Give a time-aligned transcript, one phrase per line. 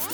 [0.00, 0.12] Viktor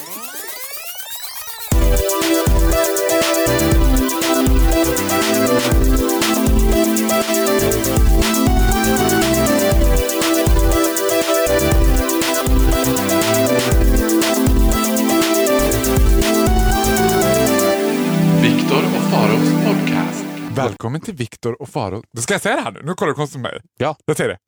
[18.84, 20.24] och Faros podcast.
[20.50, 22.02] Välkommen till Viktor och Faro.
[22.18, 22.80] Ska jag säga det här nu?
[22.84, 23.60] Nu kollar du konstigt på mig.
[23.78, 23.96] Ja.
[24.04, 24.38] Jag säger det.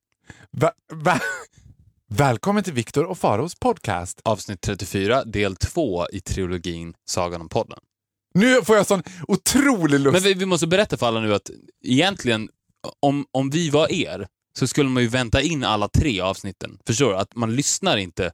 [0.51, 1.21] Va, va,
[2.09, 4.21] välkommen till Viktor och Faros podcast.
[4.25, 7.79] Avsnitt 34, del 2 i trilogin Sagan om podden.
[8.35, 10.13] Nu får jag sån otrolig lust.
[10.13, 11.51] Men vi, vi måste berätta för alla nu att
[11.85, 12.49] egentligen,
[13.01, 16.79] om, om vi var er, så skulle man ju vänta in alla tre avsnitten.
[16.87, 17.17] Förstår du?
[17.17, 18.33] Att man lyssnar inte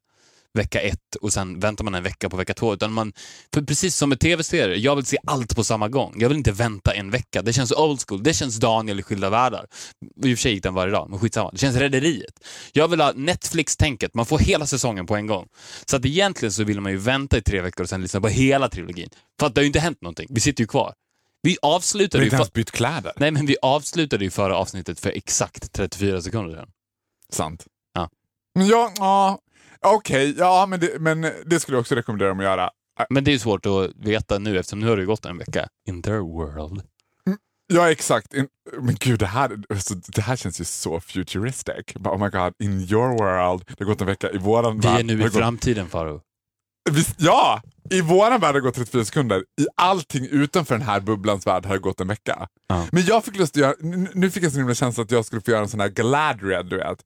[0.55, 2.75] vecka ett och sen väntar man en vecka på vecka två.
[2.75, 3.13] Utan man,
[3.55, 6.15] för precis som med tv-serier, jag vill se allt på samma gång.
[6.19, 7.43] Jag vill inte vänta en vecka.
[7.43, 8.23] Det känns old school.
[8.23, 9.67] Det känns Daniel i Skilda Världar.
[10.25, 11.51] I och för sig gick den varje dag, men skitsamma.
[11.51, 12.41] Det känns Rederiet.
[12.73, 14.15] Jag vill ha Netflix-tänket.
[14.15, 15.49] Man får hela säsongen på en gång.
[15.87, 18.29] Så att egentligen så vill man ju vänta i tre veckor och sen lyssna på
[18.29, 19.09] hela trilogin.
[19.41, 20.27] För att det har ju inte hänt någonting.
[20.31, 20.95] Vi sitter ju kvar.
[21.43, 22.27] Vi avslutade har ju...
[22.27, 23.13] inte ens bytt kläder.
[23.17, 26.69] Nej, men vi avslutade ju förra avsnittet för exakt 34 sekunder sedan.
[27.33, 27.65] Sant.
[27.95, 28.11] Ja.
[28.55, 29.39] Men ja, ja
[29.85, 32.71] okej, ja men det, men det skulle jag också rekommendera dem att göra.
[33.11, 35.69] Men det är ju svårt att veta nu eftersom nu har det gått en vecka.
[35.89, 36.83] In their world.
[37.67, 38.35] Ja, exakt.
[38.35, 38.49] In,
[38.81, 41.95] men gud, det här, alltså, det här känns ju så futuristic.
[41.95, 43.65] Bara, Oh my god, in your world.
[43.67, 45.01] Det har gått en vecka i våran Vi värld.
[45.01, 46.21] är nu i framtiden, Faro.
[47.19, 47.63] Ja!
[47.91, 49.39] I våran värld har det gått 34 sekunder.
[49.61, 52.49] I allting utanför den här bubblans värld har det gått en vecka.
[52.69, 52.87] Ja.
[52.93, 55.25] Men jag fick lust att göra, nu nu fick jag så himla känsla att jag
[55.25, 56.99] skulle få göra en sån här Galadriel, du vet.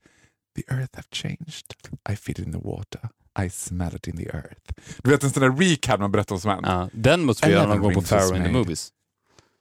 [0.59, 1.77] The earth have changed.
[2.11, 3.11] I feel it in the water.
[3.45, 4.73] I smell it in the earth.
[5.05, 6.67] Du vet en sån där recap man berättar om som hänt.
[6.67, 8.51] Ja, den måste vi göra någon gång på Pharaoh in the.
[8.51, 8.93] Movies.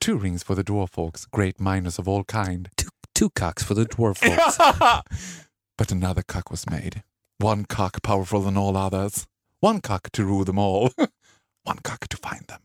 [0.05, 2.69] Two rings for the dwarf folks, great miners of all kind.
[2.75, 4.57] Two, two cocks for the dwarf folks.
[5.77, 7.03] But another cock was made.
[7.43, 9.27] One cock powerful than all others.
[9.59, 10.89] One cock to rule them all.
[11.63, 12.61] One cock to find them.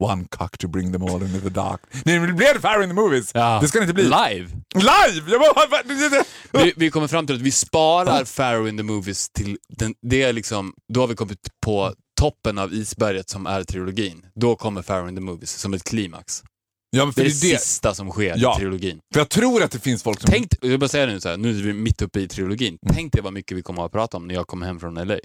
[0.00, 1.80] One cock to bring them all into the dark.
[2.04, 3.30] Nej, det det Fire in the Movies.
[3.34, 3.58] Ja.
[3.62, 4.04] Det ska det inte bli.
[4.04, 4.48] Live!
[4.74, 5.30] Live!
[5.30, 9.58] Jag bara, Vi, vi kommer fram till att vi sparar Pharaoh in the Movies till
[9.68, 14.26] den, det är liksom, då har vi kommit på toppen av isberget som är trilogin.
[14.34, 16.42] Då kommer Pharaoh in the Movies som ett klimax.
[16.90, 18.56] Ja, men Det är det, sista som sker Ja.
[18.56, 19.00] i trilogin.
[19.12, 20.30] För jag tror att det finns folk som...
[20.30, 22.78] Tänk, jag bara säga det nu, så här, nu är vi mitt uppe i trilogin.
[22.92, 25.18] Tänk dig vad mycket vi kommer att prata om när jag kommer hem från LA.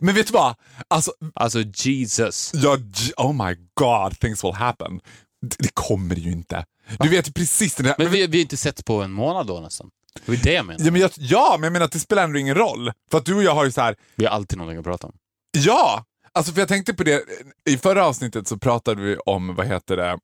[0.00, 0.54] Men vet du vad?
[0.88, 2.52] Alltså, Alltså Jesus.
[2.54, 2.82] jag,
[3.16, 5.00] oh my god, things will happen.
[5.46, 6.64] Det, det kommer ju inte.
[7.00, 7.94] Du vet ju precis det där.
[7.98, 9.90] Men vi, vi har inte sett på en månad då nästan.
[10.26, 10.84] Det var det jag menar.
[10.86, 12.92] Ja men, jag, ja, men jag menar att det spelar ändå ingen roll.
[13.10, 15.06] För att du och jag har ju så här, Vi har alltid någonting att prata
[15.06, 15.12] om.
[15.56, 16.04] Ja!
[16.32, 17.22] Alltså för jag tänkte på det,
[17.68, 20.18] i förra avsnittet så pratade vi om, vad heter det,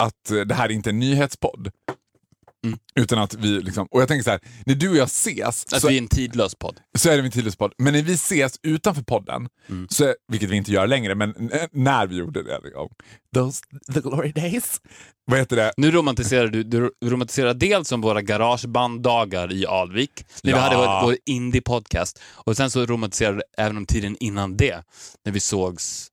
[0.00, 1.70] att eh, det här är inte en nyhetspodd.
[2.66, 2.78] Mm.
[2.94, 5.80] Utan att vi liksom, och jag tänker så här, när du och jag ses Att
[5.80, 6.80] så, vi är en tidlös podd.
[6.98, 7.72] så är det en tidlös podd.
[7.78, 9.86] Men när vi ses utanför podden, Mm.
[9.90, 12.88] så, är- vilket vi inte gör längre, men n- när vi gjorde det, liksom,
[13.34, 13.62] those
[13.94, 14.80] the glory days.
[15.24, 15.72] Vad heter det?
[15.76, 20.56] Nu romantiserar du, du romantiserar dels som våra garagebanddagar i Alvik, när Ja.
[20.56, 22.18] vi hade vår, vår indie-podcast.
[22.34, 24.82] Och sen så romantiserar du även om tiden innan det,
[25.24, 26.09] när vi sågs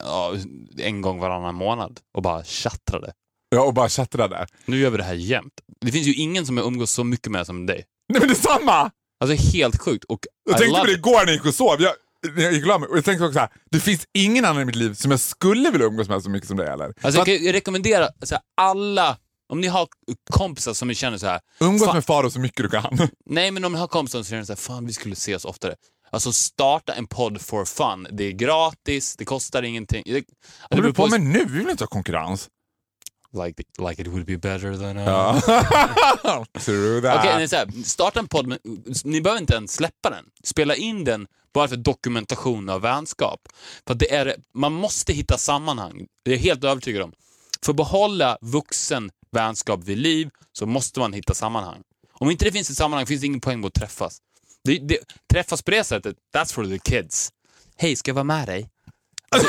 [0.00, 0.34] ja,
[0.78, 3.12] en gång varannan månad och bara tjattrade.
[3.48, 4.46] Ja, och bara chattrade.
[4.64, 5.52] Nu gör vi det här jämt.
[5.80, 7.84] Det finns ju ingen som jag umgås så mycket med som dig.
[8.08, 8.90] Nej men detsamma!
[9.24, 10.04] Alltså helt sjukt.
[10.04, 11.76] Och Jag I tänkte på det igår när jag gick och sov.
[11.82, 11.94] Jag,
[12.36, 14.94] jag gick och jag tänkte också så här, det finns ingen annan i mitt liv
[14.94, 16.92] som jag skulle vilja umgås med så mycket som dig eller?
[17.00, 19.16] Alltså, jag kan rekommendera så här, alla,
[19.52, 19.88] om ni har
[20.30, 21.94] kompisar som ni känner så här, umgås Fan.
[21.94, 22.98] med Faro så mycket du kan.
[23.26, 25.74] nej men om ni har kompisar som känner så här, fan vi skulle ses oftare.
[26.10, 28.06] Alltså starta en podd for fun.
[28.10, 30.02] Det är gratis, det kostar ingenting.
[30.06, 30.24] Det, det
[30.70, 31.44] håller du på med nu?
[31.44, 32.48] Vi vill inte ha konkurrens.
[33.32, 34.96] Like, like it would be better than.
[34.96, 35.40] Ja.
[36.60, 37.18] True that.
[37.18, 38.58] Okej, nej, så här, starta en podd, men
[39.04, 40.24] ni behöver inte ens släppa den.
[40.44, 43.48] Spela in den bara för dokumentation av vänskap.
[43.86, 46.06] För det är, man måste hitta sammanhang.
[46.24, 47.12] Det är jag helt övertygad om.
[47.64, 51.82] För att behålla vuxen vänskap vid liv så måste man hitta sammanhang.
[52.12, 54.18] Om inte det finns ett sammanhang finns det ingen poäng med att träffas.
[54.64, 54.98] Det, det,
[55.32, 57.30] träffas på det sättet, that's for the kids.
[57.76, 58.70] Hej, ska jag vara med dig?
[59.36, 59.48] Alltså,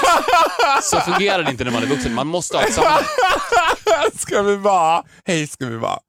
[0.96, 2.14] så fungerar det inte när man är vuxen.
[2.14, 3.04] Man måste ha ett sammanhang.
[4.16, 5.04] ska vi vara?
[5.26, 6.00] Hej ska vi vara?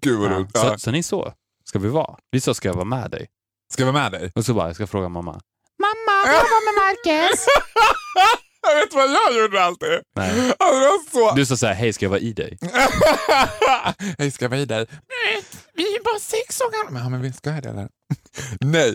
[0.00, 0.56] Gud vad roligt.
[0.58, 0.78] Så, Ja.
[0.78, 1.32] så ni så
[1.64, 2.16] ska vi vara.
[2.30, 3.26] Vi så ska jag vara med dig.
[3.72, 4.32] Ska jag vara med dig?
[4.34, 5.40] Och så bara, jag ska fråga mamma.
[5.82, 7.46] Mamma, får jag vara med Marcus?
[8.68, 9.88] Jag vet vad jag gjorde alltid?
[10.16, 10.52] Nej.
[10.58, 11.34] Alltså, så...
[11.34, 12.58] Du sa såhär, hej ska jag vara i dig?
[14.18, 14.86] Hej, ska jag vara i dig?
[14.90, 15.42] Nej,
[15.74, 16.90] vi är bara sex år gamla.
[16.90, 17.88] Men, ja, men vi ska jag det eller?
[18.60, 18.94] Nej.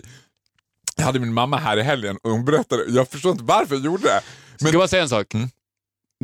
[0.96, 3.84] Jag hade min mamma här i helgen och hon berättade, jag förstår inte varför jag
[3.84, 4.22] gjorde det.
[4.56, 5.34] Ska jag bara säga en sak?
[5.34, 5.48] Mm.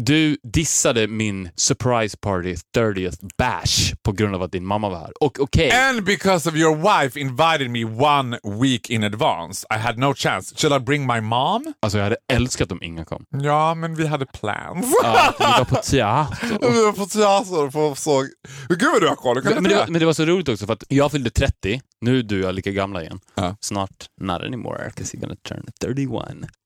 [0.01, 5.13] Du dissade min surprise party 30th bash på grund av att din mamma var här.
[5.21, 9.99] Och okej, And because of your wife invited me one week in advance, I had
[9.99, 10.55] no chance.
[10.57, 11.75] Shall I bring my mom?
[11.83, 13.25] alltså jag hade älskat om Inga kom.
[13.31, 14.95] Ja, men vi hade plans.
[15.03, 16.59] Ja, vi var på teater.
[16.73, 18.27] vi var på teater och såg...
[18.69, 19.43] Gud vad du har koll.
[19.45, 22.19] Men det, var, men det var så roligt också för att jag fyllde 30, nu
[22.19, 23.21] är du och jag lika gamla igen.
[23.35, 23.57] Ja.
[23.61, 26.11] Snart, not anymore, because you're gonna turn 31.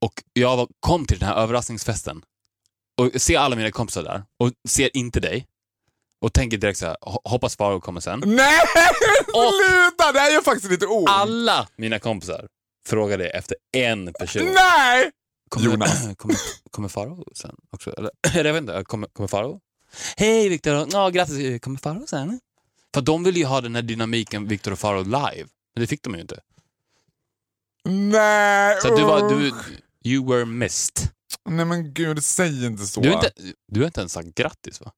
[0.01, 2.23] Och jag var, kom till den här överraskningsfesten
[3.01, 5.47] och ser alla mina kompisar där och ser inte dig.
[6.21, 8.23] Och tänker direkt så här, ho- hoppas Farao kommer sen.
[8.27, 8.61] Nej,
[9.35, 10.13] Och- sluta!
[10.13, 11.09] Det här är faktiskt lite ord.
[11.09, 12.49] Alla mina kompisar
[12.87, 14.43] frågade efter en person.
[14.55, 15.11] Nej!
[15.49, 16.03] Kommer, Jonas.
[16.17, 16.37] Kommer,
[16.71, 17.91] kommer Farao sen också?
[17.97, 18.11] Eller,
[18.45, 19.61] jag vet inte, kommer, kommer Farao?
[20.17, 22.41] Hej Viktor, ja, grattis, kommer Farao sen?
[22.95, 26.03] För de ville ju ha den här dynamiken Viktor och Farao live, men det fick
[26.03, 26.41] de ju inte.
[27.85, 28.81] Nej!
[28.83, 29.53] Så du var, du.
[30.05, 31.09] You were missed.
[31.49, 33.01] Nej men gud, säg inte så.
[33.01, 33.31] Du har inte,
[33.73, 34.93] du har inte ens sagt grattis va?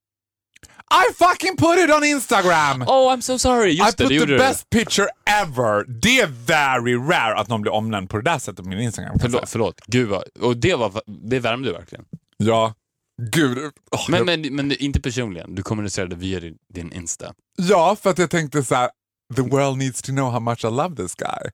[1.11, 2.83] I fucking put it on Instagram!
[2.83, 4.39] Oh I'm so sorry, I just det, put det the du.
[4.39, 5.07] best picture
[5.43, 5.85] ever.
[6.01, 9.19] Det är very rare att någon blir omnämnd på det där sättet på min Instagram.
[9.21, 9.81] Förlåt, förlåt.
[9.87, 12.05] Gud vad, och det, var, det värmde verkligen.
[12.37, 12.75] Ja,
[13.23, 13.59] gud.
[13.93, 17.35] Åh, Men, jag- men, men inte personligen, du kommunicerade via din, din Insta.
[17.57, 18.91] Ja, för att jag tänkte så här:
[19.37, 21.51] the world needs to know how much I love this guy.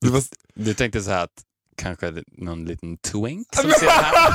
[0.00, 0.22] Det var...
[0.54, 1.42] Du tänkte så här att
[1.76, 4.32] kanske någon liten twink som ser här?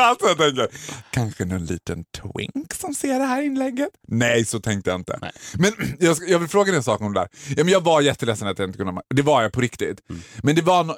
[0.00, 0.68] alltså jag tänker.
[1.10, 3.90] Kanske någon liten twink som ser det här inlägget?
[4.08, 5.18] Nej, så tänkte jag inte.
[5.22, 5.32] Nej.
[5.58, 7.28] Men jag, jag vill fråga dig en sak om det där.
[7.56, 9.02] Ja, men jag var jätteledsen att jag inte kunde...
[9.14, 10.10] Det var jag på riktigt.
[10.10, 10.22] Mm.
[10.42, 10.84] Men det var...
[10.84, 10.94] No,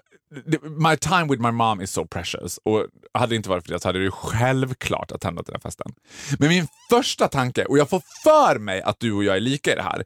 [0.47, 2.59] det, my time with my mom is so precious.
[2.65, 5.61] Och hade det inte varit för det så hade det ju självklart attändat till den
[5.65, 5.93] här festen.
[6.39, 9.73] Men min första tanke, och jag får för mig att du och jag är lika
[9.73, 10.05] i det här.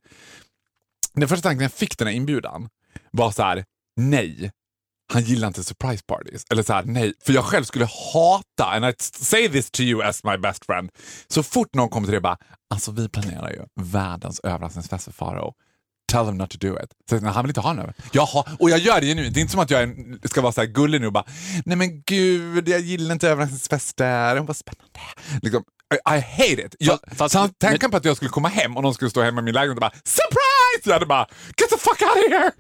[1.15, 2.69] Den första tanken jag fick den här inbjudan
[3.11, 3.65] var så här:
[3.97, 4.50] nej,
[5.12, 6.44] han gillar inte surprise parties.
[6.50, 10.02] Eller så här, nej, för jag själv skulle hata, and I say this to you
[10.02, 10.90] as my best friend,
[11.28, 12.37] så fort någon kommer till det bara,
[12.75, 15.52] alltså vi planerar ju världens överraskningsfest för Farao.
[16.12, 16.90] Tell them not to do it.
[17.10, 17.93] Så, nej, han vill inte ha den.
[18.12, 19.34] Jag har, och jag gör det genuint.
[19.34, 21.25] Det är inte som att jag är, ska vara så här gullig nu och bara,
[21.64, 24.37] nej men gud, jag gillar inte överraskningsfester.
[24.40, 25.00] Vad spännande.
[25.43, 25.64] Liksom,
[25.94, 26.75] I, I hate it.
[26.78, 27.50] Jag, Fast- fast- så han,
[27.81, 29.76] men- på att jag skulle komma hem och någon skulle stå hemma i min lägenhet
[29.76, 30.82] och bara, surprise!
[30.84, 31.26] Jag hade bara,
[31.60, 32.52] get the fuck out of here!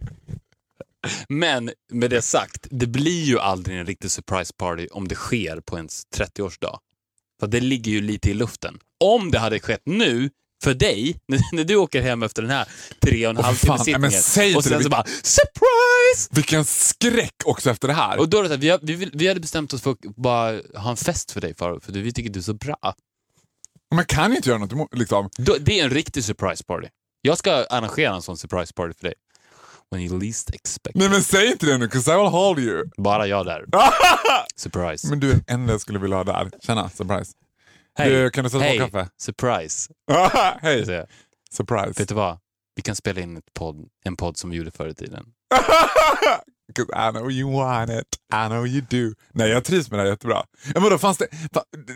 [1.28, 5.60] Men med det sagt, det blir ju aldrig en riktig surprise party om det sker
[5.60, 6.78] på ens 30-årsdag.
[7.40, 8.78] För det ligger ju lite i luften.
[9.04, 10.30] Om det hade skett nu,
[10.64, 11.16] för dig,
[11.52, 12.68] när, du åker hem efter den här
[13.00, 16.28] tre och en halv timme nej, sittningen säg och sen så bara surprise!
[16.30, 18.18] Vilken skräck också efter det här.
[18.18, 20.60] Och då är det vi, har- vi, vill- vi hade bestämt oss för att bara
[20.74, 22.94] ha en fest för dig Faro, för vi tycker du är så bra.
[23.94, 25.30] Man kan ju inte göra något emot, liksom.
[25.38, 26.88] Då, det är en riktig surprise party.
[27.22, 29.14] Jag ska arrangera en sån surprise party för dig.
[29.90, 30.96] When you least expect.
[30.96, 32.84] Nej men säg inte det nu, 'cause I will hold you.
[32.96, 33.64] Bara jag där.
[34.56, 35.08] Surprise.
[35.08, 36.50] Men du den enda jag skulle vilja ha där.
[36.62, 37.32] Tjena, surprise.
[37.98, 38.10] Hej.
[38.10, 38.78] Du, kan du sätta på Hej.
[38.78, 39.08] kaffe?
[39.20, 39.92] Surprise.
[40.62, 41.06] Hej,
[41.50, 41.92] surprise.
[42.00, 42.38] Vet du vad?
[42.76, 45.24] Vi kan spela in ett podd, en podd som vi gjorde förr i tiden.
[46.74, 49.14] 'Cause I know you want it, I know you do.
[49.32, 50.44] Nej, jag trivs med det här jättebra.
[50.74, 51.26] Men vadå, fanns det,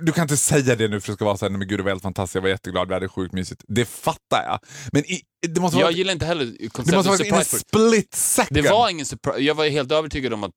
[0.03, 1.83] du kan inte säga det nu för det ska vara så här, men gud det
[1.83, 3.63] var helt fantastiskt, jag var jätteglad, vi hade sjukt mysigt.
[3.69, 4.59] Det fattar jag.
[4.93, 7.45] Men i, det måste vara, Jag gillar inte heller det konceptet måste vara in a
[7.45, 7.89] surprise party.
[7.89, 8.63] split second.
[8.63, 9.41] Det var ingen surprise.
[9.41, 10.53] Jag var helt övertygad om att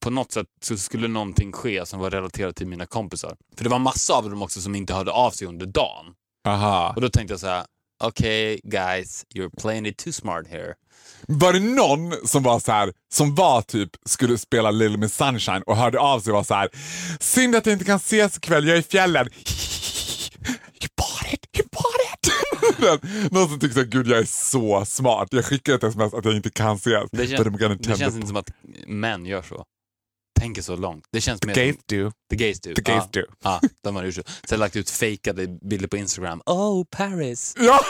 [0.00, 3.36] på något sätt så skulle någonting ske som var relaterat till mina kompisar.
[3.56, 6.06] För det var massa av dem också som inte hörde av sig under dagen.
[6.48, 6.92] Aha.
[6.96, 7.64] Och då tänkte jag så här:
[8.04, 10.74] okej guys, you're playing it too smart here.
[11.28, 15.62] Var det någon som var så här, som var typ, skulle spela Little Miss Sunshine
[15.66, 16.68] och hörde av sig och var så här.
[17.20, 19.28] Synd att jag inte kan ses ikväll, jag är i fjällen.
[20.82, 22.16] You bought it, you bought it.
[23.32, 25.28] någon som så här, gud jag är så smart.
[25.30, 27.10] Jag skickar ett sms att jag inte kan ses.
[27.12, 28.50] Det, kän, det känns the- inte som att
[28.86, 29.64] män gör så.
[30.40, 31.04] Tänker så långt.
[31.12, 31.98] Det känns mer gays som...
[31.98, 32.12] do.
[32.30, 32.74] The gays do.
[32.74, 33.20] The gays ja.
[33.20, 33.26] do.
[33.42, 34.22] Ja, de har gjort så.
[34.48, 36.42] Sen lagt ut fejkade bilder på Instagram.
[36.46, 37.54] Oh, Paris.
[37.60, 37.80] Ja,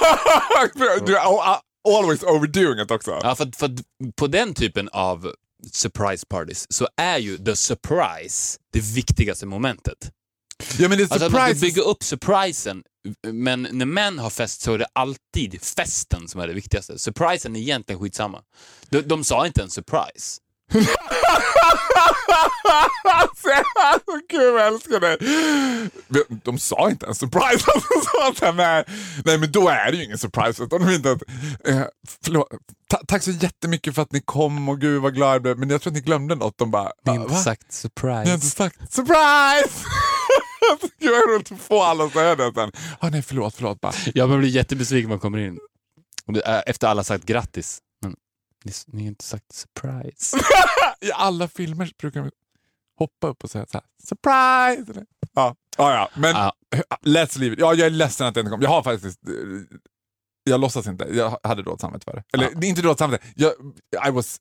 [1.06, 3.20] du al- always overdoing it också.
[3.22, 3.70] Ja, för, för
[4.16, 5.32] på den typen av
[5.72, 10.10] surprise parties så är ju the surprise det viktigaste momentet.
[10.78, 11.60] Ja, men det är Alltså att man ska surprise.
[11.66, 12.82] bygga upp surprisen,
[13.32, 16.98] men när män har fest så är det alltid festen som är det viktigaste.
[16.98, 18.42] Surprisen är egentligen skitsamma.
[18.88, 20.40] De, de sa inte en surprise.
[23.12, 25.16] Alltså, gud jag älskar dig.
[26.44, 27.66] De sa inte en surprise.
[28.54, 28.84] Nej,
[29.24, 30.62] nej men då är det ju ingen surprise.
[30.64, 31.22] Utan de inte att,
[31.68, 31.82] eh,
[32.24, 32.48] förlåt,
[32.90, 35.58] ta, tack så jättemycket för att ni kom och gud vad glad jag blev.
[35.58, 36.58] Men jag tror att ni glömde något.
[36.58, 37.40] De bara, Ni har "Ah, inte va?
[37.40, 38.28] sagt Ni surprise.
[38.30, 39.84] har inte sagt surprise!
[41.00, 42.72] Gud vad roligt att få alla att säga det sen.
[43.00, 43.92] Ah, nej förlåt, förlåt bara.
[44.14, 45.58] Jag blir jättebesviken när man kommer in.
[46.66, 47.78] Efter alla sagt grattis.
[48.64, 50.36] Ni, ni har inte sagt surprise.
[51.00, 52.30] I alla filmer brukar de
[52.98, 54.92] hoppa upp och säga så här, surprise!
[54.92, 56.10] Eller, Ja, ja, ja.
[56.20, 56.52] men Ja.
[57.04, 57.60] let's leave it.
[57.60, 58.62] Ja, jag är ledsen att det inte kom.
[58.62, 59.28] Jag har faktiskt...
[59.28, 59.32] eh,
[60.44, 61.04] Jag låtsas inte.
[61.04, 62.24] Jag hade dåligt samvete för det.
[62.32, 63.26] Eller är inte dåligt samvete.
[63.36, 63.52] Jag,
[64.08, 64.36] I was,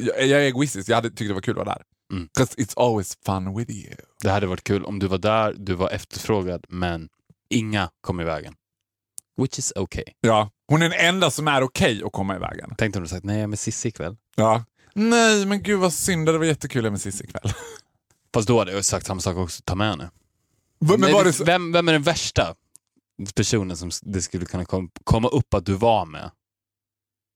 [0.00, 0.88] jag, jag är egoistisk.
[0.88, 1.82] Jag hade tyckt det var kul att vara där.
[2.12, 2.28] Mm.
[2.38, 3.94] 'Cause it's always fun with you.
[4.22, 7.08] Det hade varit kul om du var där, du var efterfrågad, men
[7.50, 8.54] inga kom i vägen.
[9.38, 10.04] Which is okay.
[10.20, 10.50] Ja.
[10.68, 12.74] Hon är den enda som är okej att komma i vägen.
[12.78, 14.16] Tänk om du sagt nej, jag är med Cissi ikväll.
[14.36, 14.64] Ja.
[14.94, 16.26] Nej, men gud vad synd.
[16.26, 17.52] Det var jättekul med Cissi ikväll.
[18.34, 20.10] Fast då hade jag sagt samma sak också, ta med henne.
[20.80, 22.54] Men var det vem, vem är den värsta
[23.34, 26.30] personen som det skulle kunna kom, komma upp att du var med?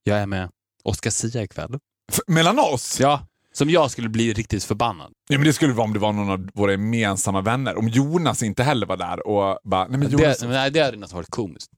[0.03, 0.49] Jag är med
[0.83, 1.79] Oscar Sia ikväll.
[2.11, 2.99] f- mellan oss?
[2.99, 5.11] Ja, som jag skulle bli riktigt förbannad.
[5.29, 7.77] Ja, men det skulle vara om det var någon av våra gemensamma vänner.
[7.77, 10.97] Om Jonas inte heller var där och bara, nej men Jonas, Det, nej, det hade
[10.97, 11.71] nästan varit komiskt.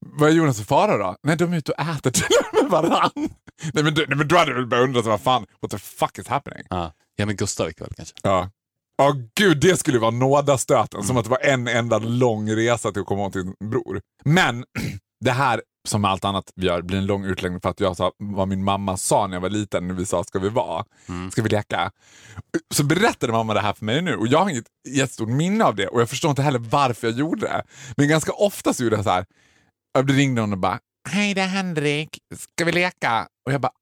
[0.00, 1.16] Vad är Jonas och Farao då?
[1.22, 3.10] Nej, de är ute och äter till med varann.
[3.74, 5.78] Nej men, du, nej, men då hade du väl börjat undra, vad fan, what the
[5.78, 6.66] fuck is happening?
[6.70, 8.14] Ja, jag är med Gustav ikväll kanske.
[8.22, 8.50] Ja.
[8.98, 11.02] Ja, gud, det skulle vara nådastöten.
[11.02, 14.00] Som att det var en enda lång resa till att komma åt din bror.
[14.24, 14.64] Men
[15.24, 18.12] det här, som allt annat vi gör, blir en lång utläggning för att jag sa
[18.18, 20.84] vad min mamma sa när jag var liten, när vi sa ska vi vara?
[21.32, 21.90] Ska vi leka?
[22.74, 25.74] Så berättade mamma det här för mig nu och jag har inget jättestort minne av
[25.74, 27.62] det och jag förstår inte heller varför jag gjorde det.
[27.96, 29.26] Men ganska ofta så gjorde jag så här.
[29.92, 30.78] Jag ringde hon och bara,
[31.10, 33.28] hej det är Henrik, ska vi leka?
[33.46, 33.72] Och jag bara,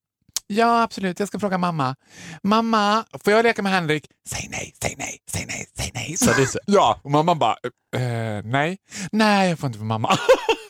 [0.49, 1.19] Ja, absolut.
[1.21, 1.97] Jag ska fråga mamma.
[2.43, 4.07] Mamma, får jag leka med Henrik?
[4.29, 6.17] Säg nej, säg nej, säg nej, säg nej.
[6.17, 6.59] Så det så.
[6.67, 7.57] Ja, och mamma bara,
[7.97, 8.79] eh, nej.
[9.13, 10.19] Nej, jag får inte för mamma.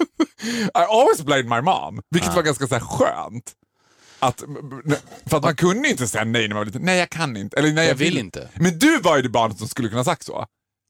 [0.74, 3.52] I always blamed my mom, vilket var ganska så här skönt.
[4.18, 4.44] Att,
[5.26, 6.82] för att man kunde inte säga nej när man var liten.
[6.82, 7.56] Nej, jag kan inte.
[7.56, 8.48] Eller nej, jag, Jag vill inte.
[8.54, 10.46] Men du var ju det barnet som skulle kunna sagt så.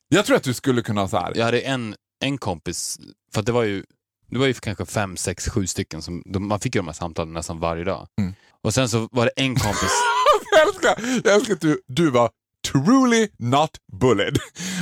[0.08, 1.32] Jag tror att du skulle kunna ha så här.
[1.36, 2.98] Jag hade en, en kompis,
[3.32, 3.84] för att det var ju,
[4.30, 6.94] det var ju kanske fem, sex, sju stycken som, de, man fick ju de här
[6.94, 8.08] samtalen nästan varje dag.
[8.20, 8.34] Mm.
[8.62, 9.92] Och sen så var det en kompis,
[10.52, 12.30] jag, älskar, jag älskar att du, du var
[12.72, 14.38] truly not bullied.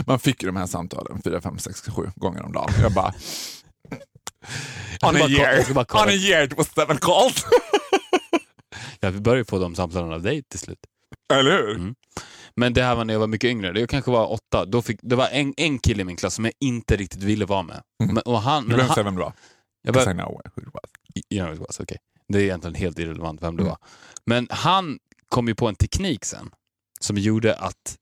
[0.07, 2.73] Man fick ju de här samtalen fyra, fem, sex, sju gånger om dagen.
[2.83, 3.15] Jag bara...
[5.03, 7.45] On a year, on a year it was seven calls.
[9.01, 10.79] jag började få de samtalen av dig till slut.
[11.33, 11.71] Eller hur?
[11.77, 11.95] Mm.
[12.57, 14.99] Men det här var när jag var mycket yngre, jag kanske var åtta, då fick,
[15.03, 17.83] det var en, en kille i min klass som jag inte riktigt ville vara med.
[18.05, 19.33] Men, och han, Du behöver inte säga vem det var.
[19.83, 20.83] jag bara, I know who it was.
[21.31, 21.99] you know it was, okay.
[22.29, 23.71] Det är egentligen helt irrelevant vem det Mm.
[23.71, 23.79] var.
[24.27, 24.99] Men han
[25.29, 26.51] kom ju på en teknik sen
[27.01, 27.97] som gjorde att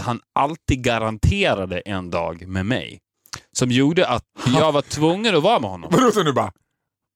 [0.00, 2.98] han alltid garanterade en dag med mig.
[3.52, 5.90] Som gjorde att jag var tvungen att vara med honom.
[5.92, 6.52] Vadå så nu bara,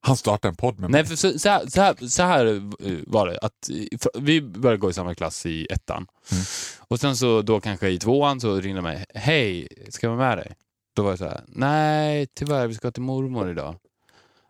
[0.02, 1.00] han startade en podd med mig.
[1.02, 3.38] Nej, för så, så, här, så, här, så här eh, var det.
[3.38, 6.06] Att, eh, vi började gå i samma klass i ettan.
[6.32, 6.44] Mm.
[6.78, 9.04] Och sen så då kanske i tvåan så ringde de mig.
[9.14, 10.54] Hej, ska jag vara med dig?
[10.96, 11.40] Då var jag så här.
[11.48, 13.76] Nej, tyvärr, vi ska till mormor idag.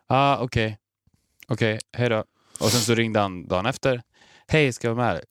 [0.07, 0.77] ah, okej.
[1.47, 2.23] Okej, hej då.
[2.59, 4.01] Och sen så ringde han dagen efter.
[4.47, 5.23] Hej, ska jag vara med dig?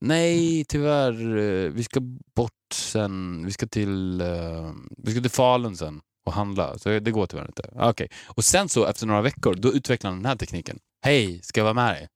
[0.00, 1.36] Nej, tyvärr.
[1.38, 2.00] eh, Vi ska
[2.36, 3.44] bort sen.
[3.46, 6.78] Vi ska till, uh, vi ska till Falun sen och handla.
[6.78, 7.62] Så det går tyvärr inte.
[7.72, 7.88] Okej.
[7.90, 8.08] Okej.
[8.26, 10.78] Och sen så efter några veckor, då utvecklar han den här tekniken.
[11.04, 12.08] Hej, ska jag vara med dig?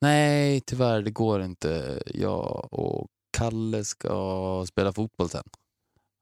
[0.00, 2.02] Nej, tyvärr, det går inte.
[2.06, 3.06] Jag och
[3.38, 5.44] Kalle ska spela fotboll sen.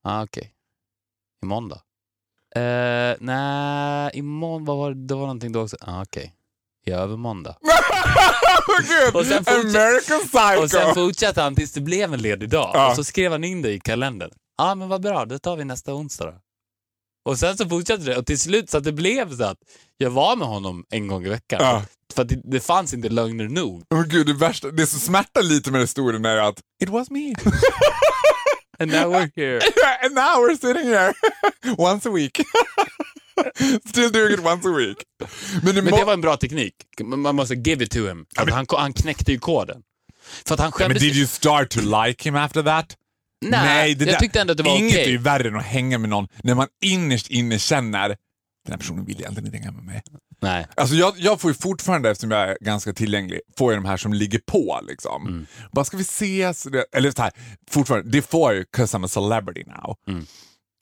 [0.03, 0.53] Ah, Okej.
[1.43, 1.77] Imorgon då?
[2.61, 5.07] Eh, nej, imorgon, vad var det?
[5.07, 5.77] Det var någonting då också.
[5.81, 6.35] Ah, Okej.
[6.87, 6.91] I?
[8.89, 10.63] Gud, Och sen American Psycho!
[10.63, 12.71] Och sen fortsatte han tills det blev en ledig dag.
[12.75, 12.91] Ja.
[12.91, 14.31] Och så skrev han in det i kalendern.
[14.59, 16.35] Ja, ah, men vad bra, då tar vi nästa onsdag då.
[17.25, 19.59] Och sen så fortsatte det och till slut så att det blev så att
[19.97, 21.59] jag var med honom en gång i veckan.
[21.63, 21.83] Ja.
[22.15, 23.83] För att det, det fanns inte lögner nog.
[23.95, 27.35] Oh, gud, det, värsta, det som smärtar lite med historien är att it was me.
[28.79, 29.61] And now we're here.
[30.05, 31.13] And now we're sitting here
[31.77, 32.41] once a week.
[33.89, 34.97] Still doing it once a week.
[35.63, 36.75] Men det, Men det var en bra teknik.
[37.03, 38.27] Man måste give it to him.
[38.37, 39.83] För att han, han knäckte ju koden.
[40.47, 42.97] För att han Ja, men skämdes did you start to like him after that?
[43.45, 45.05] Nej, det jag där- tyckte ändå att det var Inget okej.
[45.05, 48.77] är ju värre än att hänga med någon när man innerst inne känner den här
[48.79, 50.03] personen vill egentligen inte hänga med mig.
[50.43, 50.67] Nej.
[50.77, 53.97] Alltså jag, jag får ju fortfarande, eftersom jag är ganska tillgänglig, får jag de här
[53.97, 54.81] som ligger på.
[54.89, 55.27] Liksom.
[55.27, 55.47] Mm.
[55.73, 56.67] Bara, ska vi ses?
[56.93, 57.33] Eller så här,
[57.71, 59.97] fortfarande, det får jag ju 'cause I'm a celebrity now.
[60.09, 60.27] Mm.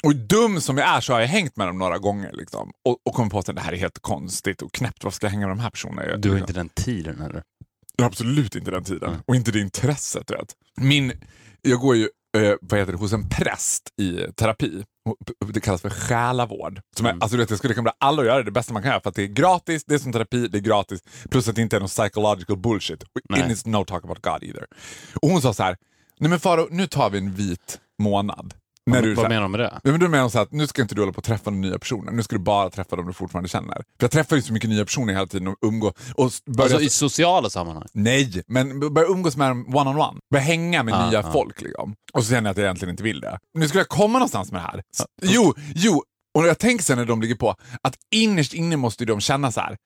[0.05, 2.97] Och dum som jag är så har jag hängt med dem några gånger liksom, och,
[3.05, 5.05] och kommit på att det här är helt konstigt och knäppt.
[5.05, 6.07] Varför ska jag hänga med de här personerna?
[6.07, 6.51] Jag- Du har liksom.
[6.51, 7.43] inte den tiden heller.
[7.97, 9.09] Jag har absolut inte den tiden.
[9.09, 9.21] Mm.
[9.27, 10.31] Och inte det intresset.
[10.31, 10.55] Vet.
[10.77, 11.13] Min,
[11.63, 14.85] jag går ju eh, vad heter det, hos en präst i terapi.
[15.53, 16.81] Det kallas för själavård.
[16.97, 17.23] Som är, Mm.
[17.23, 19.01] alltså, du vet, jag skulle rekommendera alla att göra det, det bästa man kan göra.
[19.01, 21.01] För att det är gratis, det är som terapi, det är gratis.
[21.31, 23.05] Plus att det inte är någon psychological bullshit.
[23.29, 23.43] Nej.
[23.43, 24.67] And it's no talk about God either.
[25.23, 25.77] Och hon sa så här,
[26.21, 28.55] nej men Faro, nu tar vi en vit månad.
[28.91, 29.81] När du, Vad här- menar du med det?
[29.85, 31.25] Ja, men då menar de så här att nu ska inte du hålla på att
[31.25, 32.13] träffa några nya personer.
[32.13, 33.75] Nu ska du bara träffa dem du fortfarande känner.
[33.75, 35.95] För jag träffar ju så mycket nya personer hela tiden och umgås.
[36.15, 37.85] Och börjar Alltså i sociala sammanhang?
[37.93, 40.19] Nej, men börja umgås med dem one-on-one.
[40.31, 41.33] Börja hänga med Ah, nya ah.
[41.33, 41.61] folk.
[41.61, 41.95] Liksom.
[42.13, 43.39] Och så känner jag att jag egentligen inte vill det.
[43.55, 44.83] Nu skulle jag komma någonstans med det här.
[44.95, 46.03] S- Jo, jo.
[46.39, 49.53] Och jag tänker sen när de ligger på att innerst inne måste ju de känna
[49.53, 49.77] så här.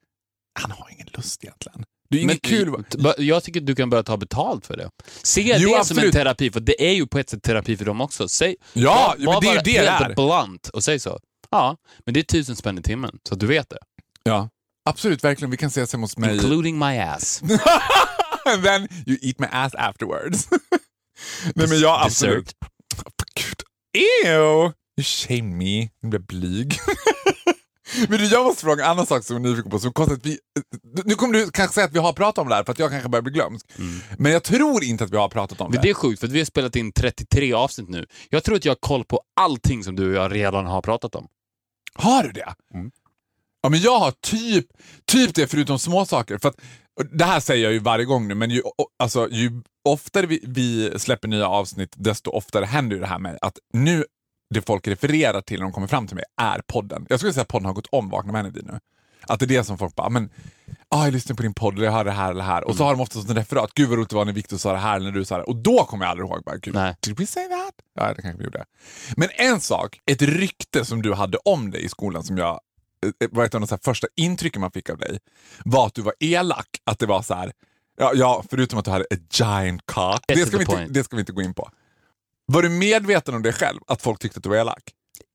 [0.61, 1.85] Han har ingen lust egentligen.
[2.12, 2.85] Det är inget kul.
[3.19, 4.90] Jag tycker att du kan börja ta betalt för det.
[5.23, 6.12] Se Jo, det som en absolut.
[6.12, 8.28] terapi, för det är ju på ett sätt terapi för dem också.
[8.28, 10.14] Säg, Ja, var- men det är ju det det helt är.
[10.14, 11.19] blunt och säg så.
[11.50, 11.76] Ja,
[12.07, 13.78] men det är tusen spänn i timmen, så att du vet det.
[14.25, 14.49] Ja,
[14.90, 15.50] absolut, verkligen.
[15.50, 16.35] Vi kan ses hemma hos mig.
[16.35, 17.42] Including my ass.
[18.47, 20.49] And then you eat my ass afterwards.
[21.54, 22.45] Nej men jag absolut.
[23.35, 23.62] Dessert.
[24.26, 24.73] Ew!
[24.99, 25.88] You shame me.
[26.00, 26.75] Jag blir blyg.
[28.09, 29.79] Men du, jag måste fråga en annan sak som jag är nyfiken på.
[29.79, 30.39] Som konstigt vi,
[31.05, 32.91] nu kommer du kanske säga att vi har pratat om det här för att jag
[32.91, 33.67] kanske börjar bli glömsk.
[34.19, 35.79] Men jag tror inte att vi har pratat om det.
[35.83, 38.07] det är sjukt, för vi har spelat in 33 avsnitt nu.
[38.31, 41.15] Jag tror att jag har koll på allting som du och jag redan har pratat
[41.15, 41.29] om.
[41.95, 42.55] Har du det?
[42.75, 42.91] Mm.
[43.63, 44.67] Ja, men jag har typ,
[45.07, 46.39] typ det förutom små saker.
[46.39, 46.57] För att,
[47.13, 48.63] det här säger jag ju varje gång nu, men ju,
[48.99, 53.39] alltså, ju oftare vi, vi släpper nya avsnitt, desto oftare händer ju det här med
[53.43, 54.05] att nu,
[54.53, 57.07] det folk refererar till när de kommer fram till mig är podden.
[57.09, 58.79] Jag skulle säga att podden har gått om Vakna med Energy nu.
[59.27, 60.31] Att det är det som folk bara, men
[60.89, 62.69] ah, jag lyssnar på din podd och jag hör det här eller det här.
[62.69, 63.71] Och så har de ofta en referat.
[63.75, 65.43] Gud vad roligt det var när Victor sa det här eller när du sa det.
[65.43, 66.43] Och då kommer jag aldrig ihåg.
[66.45, 66.97] Bara, Gud, Nej.
[67.01, 67.75] Did we say that?
[67.95, 68.65] Ja, det kanske vi gjorde.
[69.17, 72.61] Men en sak, ett rykte som du hade om dig i skolan som jag
[73.21, 75.19] eh, var ett av de första intrycken man fick av dig
[75.65, 76.69] var att du var elak.
[76.85, 77.53] Att det var så här,
[77.99, 80.25] ja, ja förutom att du hade a giant cock.
[80.29, 81.71] Det ska, vi inte, det ska vi inte gå in på.
[82.47, 83.79] Var du medveten om det själv?
[83.87, 84.83] Att folk tyckte att du var elak?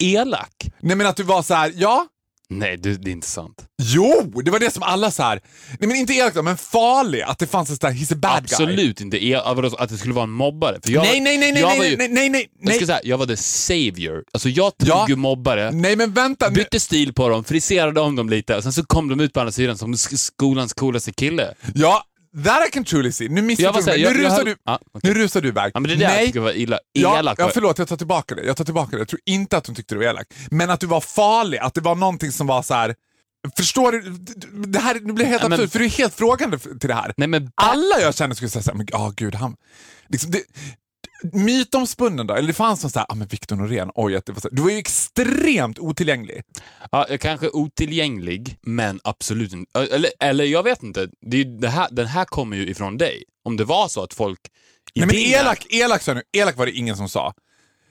[0.04, 0.54] Elak?
[0.82, 2.08] Nej men att du var så här, ja,
[2.50, 3.66] Nej, det, det är inte sant.
[3.82, 5.42] jo, det var det som alla så här,
[5.80, 7.22] nej men inte elak då, men farlig.
[7.22, 8.54] Att det fanns en sån där, he's a bad guy.
[8.56, 10.80] Absolut inte el- vadå, att det skulle vara en mobbare.
[10.84, 12.76] För jag, Nej, nej, nej, nej, jag var nej, ju, nej, nej, nej, Jag, nej.
[12.78, 14.24] ska säga, jag var the savior.
[14.34, 15.06] Alltså jag tog Ja.
[15.10, 16.50] ju mobbare, Nej men vänta.
[16.50, 19.34] nu- bytte stil på dem, friserade om dem lite och sen så kom de ut
[19.34, 21.54] på andra sidan som sk- skolans coolaste kille.
[21.76, 22.04] Ja,
[22.44, 23.30] that I can truly see.
[23.30, 24.00] Nu Jag var du mig.
[24.02, 25.14] jag- Nu jag rusar hade- du, Ja, okej.
[25.14, 25.72] nu rusar du iväg.
[25.74, 26.26] Ja, men det är det jag Nej.
[26.28, 27.40] tycker var illa, Ja, elak.
[27.40, 28.44] ja, förlåt, jag tar tillbaka det.
[28.46, 28.98] Jag tar tillbaka det.
[28.98, 30.28] Jag tror inte att hon tyckte du var elak.
[30.52, 32.96] Men att du var farlig, att det var någonting som var så här.
[33.58, 34.02] Förstår du?
[34.68, 37.14] Det här nu blir helt Ja, absurt, för du är helt frågande till det här.
[37.18, 39.56] Nej men Alla jag känner skulle säga såhär, men ja gud, han...
[40.10, 40.42] Liksom, det,
[41.34, 44.42] mytomspunnen då, eller det fanns någon såhär, ah, men Victor Norén, oj att det var
[44.42, 46.42] så, du var ju extremt otillgänglig.
[46.92, 49.80] Ja, kanske otillgänglig, men absolut inte.
[49.80, 51.10] Eller, eller jag vet inte.
[51.22, 53.24] Det det här, den här kommer ju ifrån dig.
[53.44, 54.40] Om det var så att folk...
[54.96, 57.34] Nej men elak, elak sa nu, elak var det ingen som sa.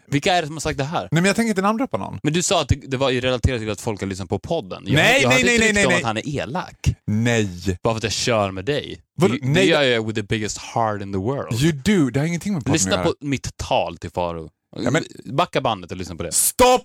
[0.09, 1.01] Vilka är det som har sagt det här?
[1.01, 2.19] Nej men jag tänker inte namndroppa någon.
[2.23, 4.39] Men du sa att det, det var ju relaterat till att folk har lyssnat på
[4.39, 4.83] podden.
[4.87, 6.77] Jag, Nej, jag nej, nej, nej, nej, om att han är elak.
[7.07, 7.79] Nej.
[7.83, 9.01] Bara för att jag kör med dig.
[9.17, 9.35] Vadå?
[9.35, 11.63] Det, det Nej, gör jag with the biggest heart in the world.
[11.63, 14.51] You do, det har ingenting med podden Lyssna på mitt tal till Faro.
[14.77, 16.33] Ja, men- Backa bandet och lyssna på det.
[16.33, 16.83] Stopp!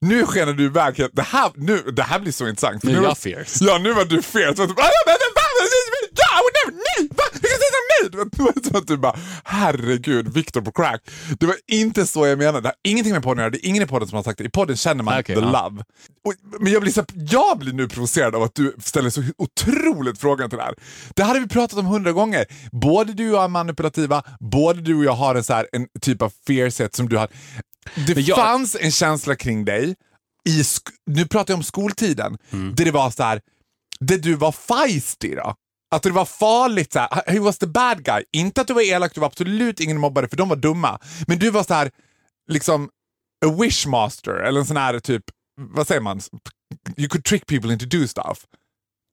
[0.00, 0.94] Nu skenar du iväg.
[1.12, 2.82] Det här, nu, det här blir så intressant.
[2.82, 3.64] Nu är var- jag fierce.
[3.64, 4.62] Ja, nu var du fierce.
[8.10, 8.56] Det var typ, "Ah, men- men- men- ja, och nej?
[8.60, 11.02] Det var- som att du bara, herregud, Victor på crack.
[11.40, 12.60] Det var inte så jag menade.
[12.60, 13.50] Det har ingenting med podden att göra.
[13.50, 14.44] Det är ingen i podden som har sagt det.
[14.44, 15.62] I podden känner man Okej, the ja.
[15.68, 15.84] love.
[16.24, 20.18] Och, men jag blir, så, jag blir nu provocerad av att du ställer så otroligt
[20.20, 20.74] frågan till det här.
[21.16, 22.44] Det hade vi pratat om hundra gånger.
[22.72, 25.86] Både du och jag är manipulativa, både du och jag har en, så här, en
[26.00, 27.28] typ av fiercehet som du har.
[28.06, 29.94] Det jag- fanns en känsla kring dig,
[30.48, 30.62] i
[31.06, 32.74] nu pratar jag om skoltiden, Mm.
[32.74, 33.40] där det var så här,
[34.00, 35.54] där du var feisty då.
[35.94, 38.24] Att det var farligt, så här, he was the bad guy.
[38.32, 40.98] Inte att du var elak, du var absolut ingen mobbare för de var dumma.
[41.26, 41.90] Men du var så här,
[42.50, 42.88] liksom
[43.46, 45.24] a wishmaster eller en sån här typ,
[45.60, 46.20] vad säger man?
[46.96, 48.38] You could trick people into do stuff.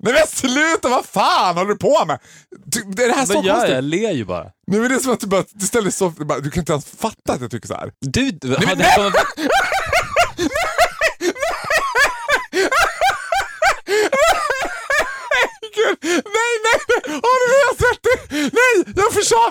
[0.04, 2.20] Nej men sluta, vad fan håller du på med?
[2.66, 3.60] Du- Det är det här så Vad gör jag?
[3.60, 3.76] konstigt.
[3.76, 4.44] Jag ler ju bara.
[4.68, 6.62] Nej men det är som att du bara, du ställer så, du bara, du kan
[6.62, 7.92] inte ens fatta att jag tycker så här.
[8.00, 8.96] Du, men hade nej!
[8.98, 9.14] kommit-
[15.76, 16.22] Gud, nej,
[16.66, 17.02] nej, nej!
[17.24, 19.02] Har du redan sett det?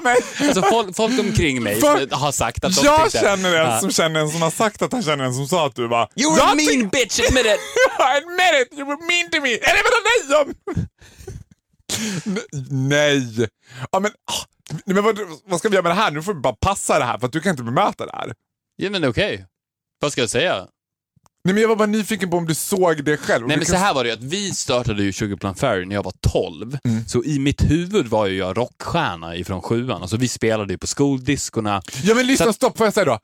[0.02, 0.16] Mig!
[0.40, 3.18] alltså, folk, folk omkring mig För- har sagt att de Jag tyckte...
[3.18, 3.80] känner en Ja.
[3.80, 6.08] som känner en som har sagt att han känner en som sa att du var...
[6.16, 7.60] You were a mean bitch, admit it!
[7.98, 9.52] admit it, you were mean to me!
[9.54, 10.54] Eller vadå nej
[12.70, 13.48] Nej!
[13.92, 14.44] Ja, men, ah,
[14.86, 16.10] men vad, vad ska vi göra med det här?
[16.10, 18.32] Nu får vi bara passa det här för att du kan inte bemöta det här.
[18.76, 19.46] Ja men okej.
[20.00, 20.66] Vad ska jag säga?
[21.44, 23.46] Nej, men jag var bara nyfiken på om du såg det själv.
[23.46, 25.94] Nej men så här var det ju att vi startade ju 20 Plan Fairy när
[25.94, 26.78] jag var 12.
[26.84, 27.04] Mm.
[27.08, 30.02] Så i mitt huvud var ju jag rockstjärna ifrån sjuan.
[30.02, 31.82] Alltså vi spelade ju på skoldiskorna.
[32.02, 33.18] Ja men lyssna, att- stopp får jag säga då.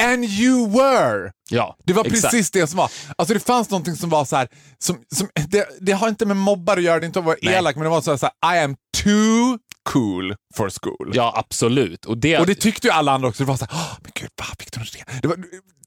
[0.00, 1.32] And you were!
[1.50, 2.22] Ja, Det var exakt.
[2.22, 2.90] precis det som var.
[3.18, 6.36] Alltså det fanns någonting som var så här, som, som, det, det har inte med
[6.36, 8.56] mobbar att göra, det inte att vara elak, men det var så här, så här
[8.56, 9.58] I am too
[9.92, 11.12] cool for school.
[11.14, 12.04] Ja, absolut.
[12.04, 13.42] Och det, Och det tyckte ju alla andra också.
[13.44, 15.20] Det var så här, "Åh, men gud, va, Victor Nordén.
[15.22, 15.36] Det var,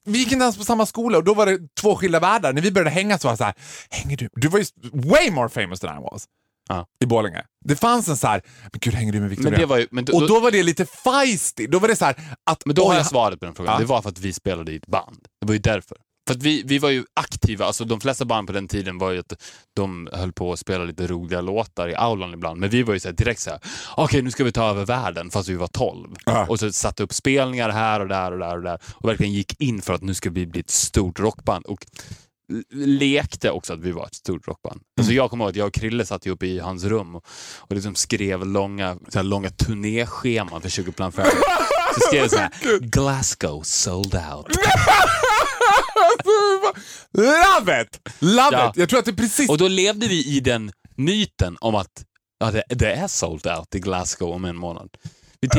[0.04, 2.52] vi gick inte ens på samma skola och då var det två skilda världar.
[2.52, 3.54] När vi började hänga så var det så här,
[3.90, 4.28] hänger du?
[4.32, 6.24] Du var ju way more famous than I was.
[6.68, 6.86] Ja.
[7.04, 7.42] I Borlänge.
[7.64, 9.68] Det fanns en så här, men gud hänger du med Victor men det Nordén?
[9.68, 11.66] var ju, men då, Och då var det lite feisty.
[11.66, 12.16] Då var det så här
[12.50, 12.66] att...
[12.66, 13.72] Men då "Åh, har jag svaret på den frågan.
[13.74, 13.78] Ja.
[13.78, 15.18] Det var för att vi spelade i ett band.
[15.40, 15.96] Det var ju därför.
[16.28, 19.18] För vi, vi var ju aktiva, alltså de flesta band på den tiden var ju
[19.18, 19.32] att
[19.76, 22.60] de höll på att spela lite roliga låtar i aulan ibland.
[22.60, 23.60] Men vi var ju så här direkt så här,
[23.96, 26.14] okej nu ska vi ta över världen fast vi var 12.
[26.26, 26.46] Ja.
[26.48, 29.60] Och så satte upp spelningar här och där och där och där och verkligen gick
[29.60, 31.66] in för att nu ska vi bli ett stort rockband.
[31.66, 31.86] Och
[32.74, 34.80] lekte också att vi var ett stort rockband.
[34.98, 37.24] Alltså jag kommer ihåg att jag och Krille satt uppe i hans rum och,
[37.58, 41.12] och liksom skrev långa, så här långa turnéscheman för 20 plan.
[41.12, 44.46] Så skrev jag så här, Glasgow sold out.
[47.12, 48.00] Love it!
[48.18, 48.70] Love Ja.
[48.70, 48.76] it!
[48.76, 49.50] Jag tror att det är precis...
[49.50, 52.04] Och då levde vi i den myten om att
[52.40, 54.88] ja, det, det är sold out i Glasgow om en månad.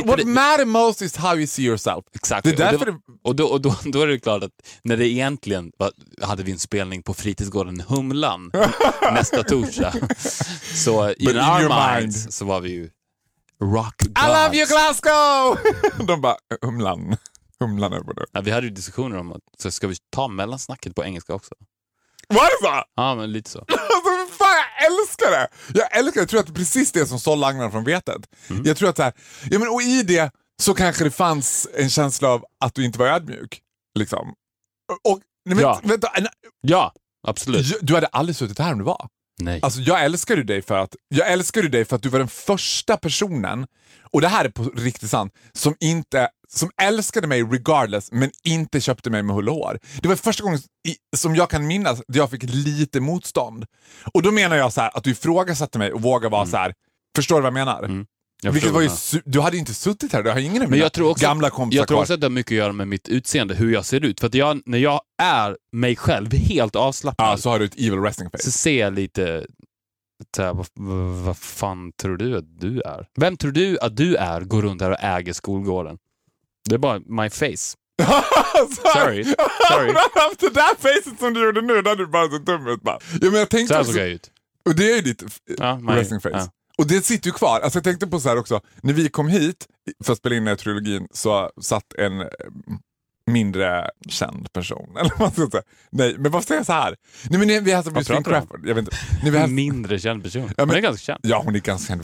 [0.06, 2.06] What matter most is how you see yourself.
[2.16, 2.44] exakt.
[2.44, 4.52] Det är därför och, det, och, då, och då, då är det klart att
[4.84, 8.52] när det egentligen var, hade vi en spelning på fritidsgården Humlan
[9.14, 9.94] nästa torsdag.
[10.74, 12.34] Så in in our minds mind.
[12.34, 12.90] så var vi ju
[13.64, 14.22] rock gods.
[14.24, 15.58] I love you Glasgow!
[16.08, 17.18] De bara, humlan.
[17.60, 18.26] Humlan är på det.
[18.32, 21.56] Ja, vi hade ju diskussioner om att så ska vi ta mellansnacket på engelska också.
[22.28, 22.84] Var det så?
[22.96, 23.60] Ja, men lite så.
[23.70, 24.48] Alltså, fan,
[24.80, 25.48] jag älskar det!
[25.80, 26.22] Jag älskar det.
[26.22, 28.30] Jag tror att det är precis det som sålde agnarna från vetet.
[28.50, 28.64] Mm.
[28.66, 29.14] Jag tror att så här,
[29.52, 33.00] ja, men, och i det så kanske det fanns en känsla av att du inte
[33.00, 33.62] var ödmjuk.
[34.00, 34.34] Liksom.
[35.04, 35.80] Och, nej, men, Ja.
[35.84, 36.28] vänta, nej,
[36.62, 36.94] Ja,
[37.28, 37.78] absolut.
[37.82, 39.08] du hade aldrig suttit här om du var.
[39.40, 39.60] Nej.
[39.64, 42.28] Alltså, jag älskar ju dig för att jag älskar dig för att du var den
[42.28, 43.68] första personen,
[44.12, 48.82] och det här är på riktigt sant, som, inte, som älskade mig regardless men inte
[48.82, 49.80] köpte mig med hull och hår.
[50.02, 53.66] Det var första gången i, som jag kan minnas där jag fick lite motstånd.
[54.14, 56.74] Och då menar jag så här att du ifrågasatte mig och vågade vara så här.
[57.16, 57.84] Förstår du vad jag menar?
[57.84, 58.06] Mm.
[58.42, 58.90] Jag Vilket var ju,
[59.26, 61.50] du hade ju inte suttit här, du har ingen av mina jag tror också, gamla
[61.50, 62.02] kompisar jag tror kvar.
[62.04, 64.20] också att det har mycket att göra med mitt utseende, hur jag ser ut.
[64.20, 67.76] För att jag, när jag är mig själv, helt avslappnad, Ja, så har du ett
[67.76, 68.44] evil resting face.
[68.44, 69.46] så ser jag lite...
[70.38, 70.68] Här, vad,
[71.26, 73.08] vad, fan tror du att du är?
[73.20, 75.98] Vem tror du att du är, går runt här och äger skolgården?
[76.70, 77.76] Det är bara my face.
[78.94, 79.24] Sorry.
[79.70, 79.94] Sorry.
[80.16, 83.00] Haft det där facet som du gjorde nu, där du bara så dum ut bara.
[83.22, 84.32] Ja, men jag Så här såg jag ut.
[84.66, 85.24] och det är ju ditt
[85.58, 86.30] Ja, my, resting face.
[86.34, 86.48] ja.
[86.80, 87.60] Och det sitter ju kvar.
[87.60, 89.68] Alltså jag tänkte på så här också, när vi kom hit
[90.04, 92.28] för att spela in den här trilogin så satt en eh,
[93.32, 94.96] mindre känd person.
[95.00, 95.64] Eller vad ska jag säga?
[95.92, 96.96] Nej, men varför säger jag så här?
[97.30, 98.24] Nej, men vi Josefin pratar du om?
[98.24, 98.68] Crawford.
[98.68, 98.98] Jag vet inte.
[99.24, 100.50] Vi hälsade, Mindre känd person.
[100.58, 101.20] men- hon är ganska känd.
[101.24, 102.02] ja, hon är ganska känd.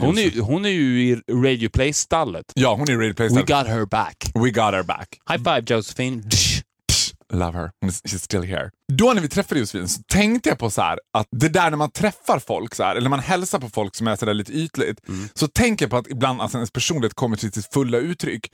[0.00, 2.46] Hon är, hon är ju i Radio Play-stallet.
[2.54, 3.28] Ja, hon är Radio Play.
[3.28, 4.30] We got her back.
[4.34, 5.08] We got her back.
[5.30, 6.22] High five Josephine.
[7.32, 7.70] Love her.
[7.84, 8.70] She's still here.
[8.92, 11.76] Då när vi träffade Josefin så tänkte jag på så här att det där när
[11.76, 14.52] man träffar folk så här, eller man hälsar på folk som är så där lite
[14.52, 15.00] ytligt,
[15.34, 18.52] så tänker jag på att ibland alltså, ens personlighet kommer till sitt fulla uttryck.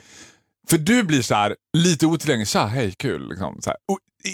[0.71, 2.49] För du blir så här lite otillgänglig.
[2.49, 3.29] Tja, hej, kul.
[3.29, 3.75] Liksom, så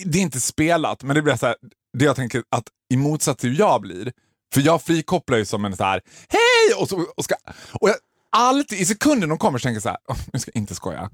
[0.04, 1.56] det är inte spelat, men det blir så här,
[1.98, 4.12] det jag tänker att i motsats till hur jag blir,
[4.54, 6.74] för jag frikopplar ju som en så här hej!
[6.82, 7.34] Och, så, och, ska,
[7.72, 7.96] och jag,
[8.36, 10.74] alltid, i sekunden de kommer så tänker jag så här, "Åh, nu ska jag inte
[10.74, 11.10] skoja.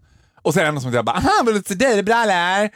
[0.46, 2.70] Och sen är det någon som säger bara, aha, vill du se dig bra eller?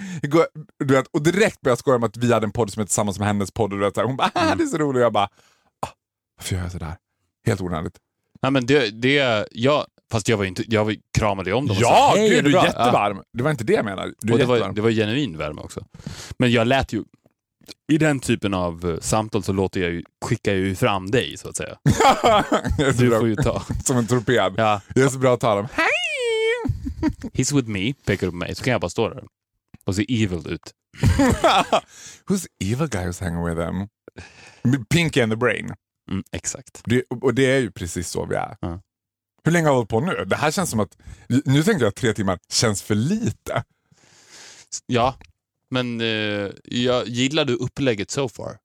[0.84, 2.88] Du vet, och direkt börjar jag skoja om att vi hade en podd som heter
[2.88, 3.72] Tillsammans med hennes podd.
[3.72, 4.96] Och du vet, så här, hon bara, aha, det är så roligt.
[4.96, 5.24] Och jag bara,
[5.86, 5.88] ah,
[6.36, 6.96] varför gör jag sådär?
[7.46, 7.94] Helt onödigt.
[8.42, 11.76] Nej, men det, det, jag, fast jag var inte, jag var, kramade ju om dem
[11.76, 13.22] och Ja, sa, hej, gud, är du är bra?" jättevarm.
[13.32, 14.12] Det var inte det jag menade.
[14.20, 15.84] Du är och det var, det var genuin värme också.
[16.38, 17.04] Men jag lät ju,
[17.92, 21.36] i den typen av eh, samtal så låter jag ju, skickar jag ju fram dig
[21.36, 21.76] så att säga.
[22.78, 23.62] är Du bra, får ju ta.
[23.84, 24.54] Som en torped.
[24.56, 25.68] Ja, Jag är så bra att tala om.
[25.72, 25.86] Hej!
[27.32, 29.24] he's with me, pekar på mig, så kan jag bara stå där
[29.84, 30.72] och se evil ut.
[32.28, 33.88] Who's evil guy who's hanging with them?
[34.90, 35.74] Pinky and the brain.
[36.10, 36.82] Mm, exakt.
[36.84, 38.56] Det, och det är ju precis så vi är.
[38.60, 38.80] Ja.
[39.44, 40.24] Hur länge har vi hållit på nu?
[40.24, 40.96] Det här känns som att,
[41.28, 43.64] nu tänkte jag att tre timmar känns för lite.
[44.86, 45.14] Ja,
[45.70, 48.58] men eh, jag gillar du upplägget so far?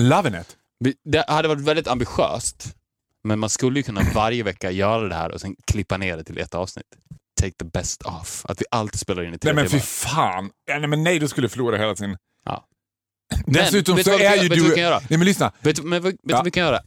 [0.00, 0.56] Loving it.
[1.04, 2.76] Det hade varit väldigt ambitiöst,
[3.24, 6.24] men man skulle ju kunna varje vecka göra det här och sen klippa ner det
[6.24, 6.86] till ett avsnitt.
[7.40, 8.44] Take the best off.
[8.48, 9.82] Att vi alltid spelar in i tre Nej men fy timmar.
[9.82, 10.50] fan.
[10.66, 12.16] Ja, nej, men nej, du skulle förlora hela sin...
[12.44, 12.66] Ja.
[13.46, 14.68] Dessutom vet så du är ju vet du du...
[14.68, 14.98] vi kan göra?
[15.10, 15.52] Nej men lyssna.
[15.60, 16.36] Vet, du- men vet du Ja.
[16.36, 16.80] vad vi kan göra?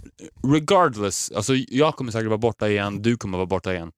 [0.54, 3.92] Regardless, alltså jag kommer säkert vara borta igen, du kommer vara borta igen.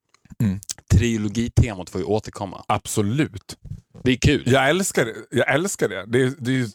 [0.43, 0.59] Mm.
[0.91, 2.63] Trilogitemat får ju återkomma.
[2.67, 3.57] Absolut.
[4.03, 4.43] Det är kul.
[4.45, 5.13] Jag älskar det.
[5.31, 6.05] Jag älskar det.
[6.07, 6.67] Det är, det är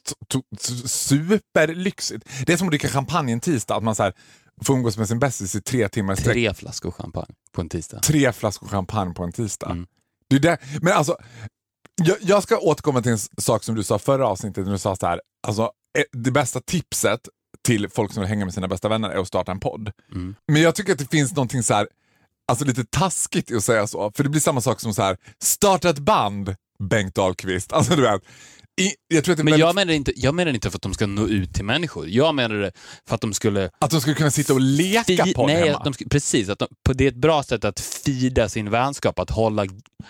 [0.88, 2.26] superlyxigt.
[2.46, 3.74] Det är som att dricka champagne en tisdag.
[3.76, 4.12] Att man så här,
[4.62, 6.34] får umgås med sin bästis i tre timmar sträck.
[6.34, 8.00] Tre flaskor champagne på en tisdag.
[8.00, 9.70] tre flaskor champagne på en tisdag.
[9.70, 9.86] Mm.
[10.28, 10.58] Det är det.
[10.82, 11.16] Men alltså,
[12.02, 14.96] jag, jag ska återkomma till en sak som du sa förra avsnittet när du sa
[14.96, 15.62] så här, alltså,
[15.98, 17.20] eh, det bästa tipset
[17.64, 19.92] till folk som vill hänga med sina bästa vänner är att starta en podd.
[20.12, 20.34] Mm.
[20.52, 21.88] Men jag tycker att det finns någonting så här,
[22.48, 24.12] alltså lite taskigt i att säga så.
[24.16, 27.72] För det blir samma sak som så här, starta ett band, Bengt Dahlqvist.
[27.76, 28.22] Alltså du vet.
[28.80, 30.94] I, jag tror att Men väldigt- jag menar, inte, jag menar inte för att de
[30.94, 32.08] ska nå ut till människor.
[32.08, 32.72] Jag menar det
[33.08, 33.70] för att de skulle...
[33.80, 35.78] Att de skulle kunna sitta och leka på nej, hemma.
[35.78, 36.48] att de, precis.
[36.48, 39.66] Att de, på, det är ett bra sätt att fida sin vänskap, att hålla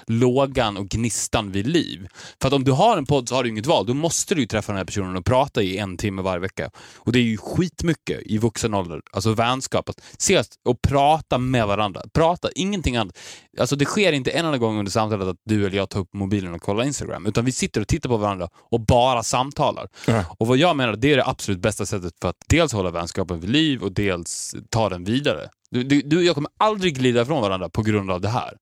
[0.07, 2.09] lågan och gnistan vid liv.
[2.41, 3.87] För att om du har en podd så har du inget val.
[3.87, 6.71] Då måste du ju träffa den här personen och prata i en timme varje vecka.
[6.97, 9.89] Och det är ju skitmycket i vuxen ålder, alltså vänskap.
[9.89, 12.03] Att ses och prata med varandra.
[12.15, 13.19] Prata, ingenting annat.
[13.61, 16.15] Alltså det sker inte en enda gång under samtalet att du eller jag tar upp
[16.15, 17.27] mobilen och kollar Instagram.
[17.27, 19.89] Utan vi sitter och tittar på varandra och bara samtalar.
[20.07, 20.25] Ja.
[20.39, 23.41] Och vad jag menar, det är det absolut bästa sättet för att dels hålla vänskapen
[23.41, 25.49] vid liv och dels ta den vidare.
[25.71, 28.57] Du, du, du jag kommer aldrig glida ifrån varandra på grund av det här.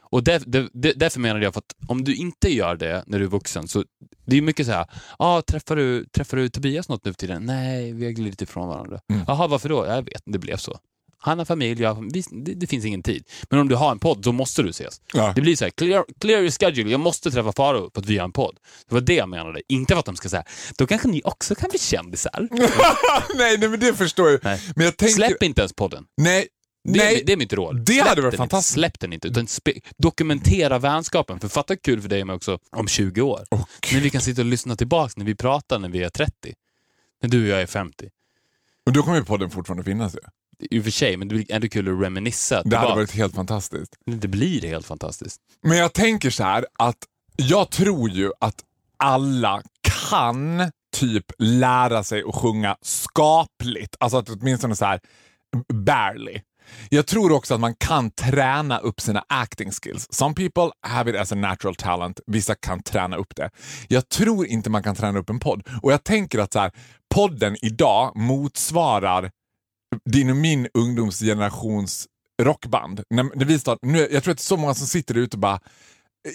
[0.00, 3.24] Och där, där, där- därför menar jag att om du inte gör det när du
[3.24, 3.84] är vuxen så
[4.26, 4.86] det är mycket så här,
[5.18, 7.42] ah, träffar, du, träffar du Tobias något nu för tiden?
[7.46, 9.00] Nej, vi har glidit ifrån varandra.
[9.12, 9.24] Mm.
[9.26, 9.86] Jaha, varför då?
[9.86, 10.78] Jag vet, det blev så.
[11.26, 13.24] Han har familj, jag, det, det finns ingen tid.
[13.50, 15.00] Men om du har en podd, då måste du ses.
[15.14, 15.32] Ja.
[15.36, 18.18] Det blir så här, clear, clear your schedule, jag måste träffa Faro för att vi
[18.18, 18.58] har en podd.
[18.88, 19.60] Det var det jag menade.
[19.68, 20.44] Inte för att de ska säga,
[20.78, 22.48] då kanske ni också kan bli kändisar.
[23.36, 24.40] nej, nej, men det förstår jag.
[24.44, 24.60] Nej.
[24.76, 25.14] Men jag tänker...
[25.14, 26.04] Släpp inte ens podden.
[26.16, 26.48] Nej,
[26.84, 27.20] Det, nej.
[27.20, 27.76] är, det är mitt råd.
[27.76, 28.76] Det Släpp hade varit fantastiskt.
[28.76, 28.80] Inte.
[28.80, 29.46] Släpp den inte, utan
[29.98, 31.40] dokumentera vänskapen.
[31.40, 33.44] För fatta kul för dig mig också om 20 år.
[33.50, 36.32] Åh, när vi kan sitta och lyssna tillbaka när vi pratar när vi är 30.
[37.22, 38.08] När du och jag är 50.
[38.86, 40.18] Och då kommer ju podden fortfarande finnas ju.
[40.70, 42.54] I och för sig, men det blir ändå kul att reminissa.
[42.54, 42.94] Det hade tillbaka.
[42.94, 43.96] varit helt fantastiskt.
[44.06, 45.40] Det blir helt fantastiskt.
[45.62, 46.98] Men jag tänker så här att
[47.36, 48.54] jag tror ju att
[48.96, 49.62] alla
[50.10, 53.96] kan typ lära sig att sjunga skapligt.
[54.00, 55.00] Alltså att åtminstone så här
[55.72, 56.40] barely.
[56.88, 60.06] Jag tror också att man kan träna upp sina acting skills.
[60.10, 62.20] Some people have it as a natural talent.
[62.26, 63.50] Vissa kan träna upp det.
[63.88, 65.62] Jag tror inte man kan träna upp en podd.
[65.82, 66.72] Och jag tänker att så här,
[67.14, 69.30] podden idag motsvarar
[70.10, 72.06] din och min ungdomsgenerations
[72.42, 73.02] rockband.
[73.10, 75.36] När, när vi start, nu, jag tror att det är så många som sitter ute
[75.36, 75.60] och bara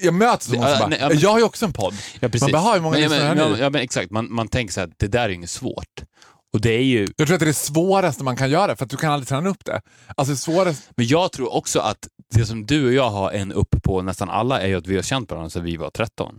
[0.02, 1.94] jag möter så många som bara, ja, men- jag har ju också en podd.
[2.20, 2.42] Ja, precis.
[2.42, 4.48] Man bara, "Ha, hur många men, men, har ja, ni?" ja, men exakt, man, man
[4.48, 6.04] tänker så här, det där är inget svårt.
[6.54, 8.86] Och det är ju, Jag tror att det är det svåraste man kan göra för
[8.86, 9.82] att du kan aldrig träna upp det.
[10.16, 10.94] Alltså det svåraste...
[10.98, 14.30] men jag tror också att det som du och jag har en upp på nästan
[14.30, 16.36] alla är ju att vi har känt varandra sedan vi var 13.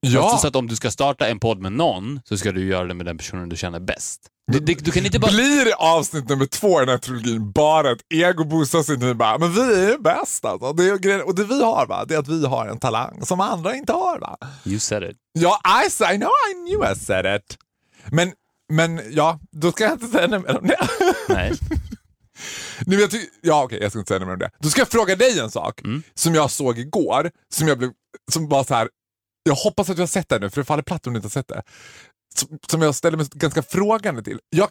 [0.00, 2.66] Ja, Alltså, så att om du ska starta en podd med någon så ska du
[2.68, 4.20] göra det med den personen du känner bäst.
[4.52, 5.30] Du, du, du kan inte bara...
[5.32, 9.98] blir avsnitt nummer två i den här trilogin bara ett egoboostavsnitt bara, men vi är
[9.98, 10.72] bäst alltså.
[10.72, 13.40] Det är, och det vi har va, det är att vi har en talang som
[13.40, 14.38] andra inte har va.
[14.64, 15.16] You said it.
[15.32, 17.58] Ja, I, I know I knew I said it.
[18.12, 18.32] Men,
[18.72, 20.88] men ja, då ska jag inte säga något mer om det.
[21.28, 21.52] Nej.
[22.86, 23.10] Nu, jag
[23.42, 24.50] ja, okej, jag ska inte säga något mer om det.
[24.60, 26.02] Då ska jag fråga dig en sak Mm.
[26.14, 27.90] som jag såg igår, som jag blev,
[28.32, 28.88] som var så här.
[29.42, 31.26] jag hoppas att du har sett det nu, för det faller platt om du inte
[31.26, 31.62] har sett det.
[32.68, 34.40] Som, jag ställer mig ganska frågande till.
[34.48, 34.68] Jag,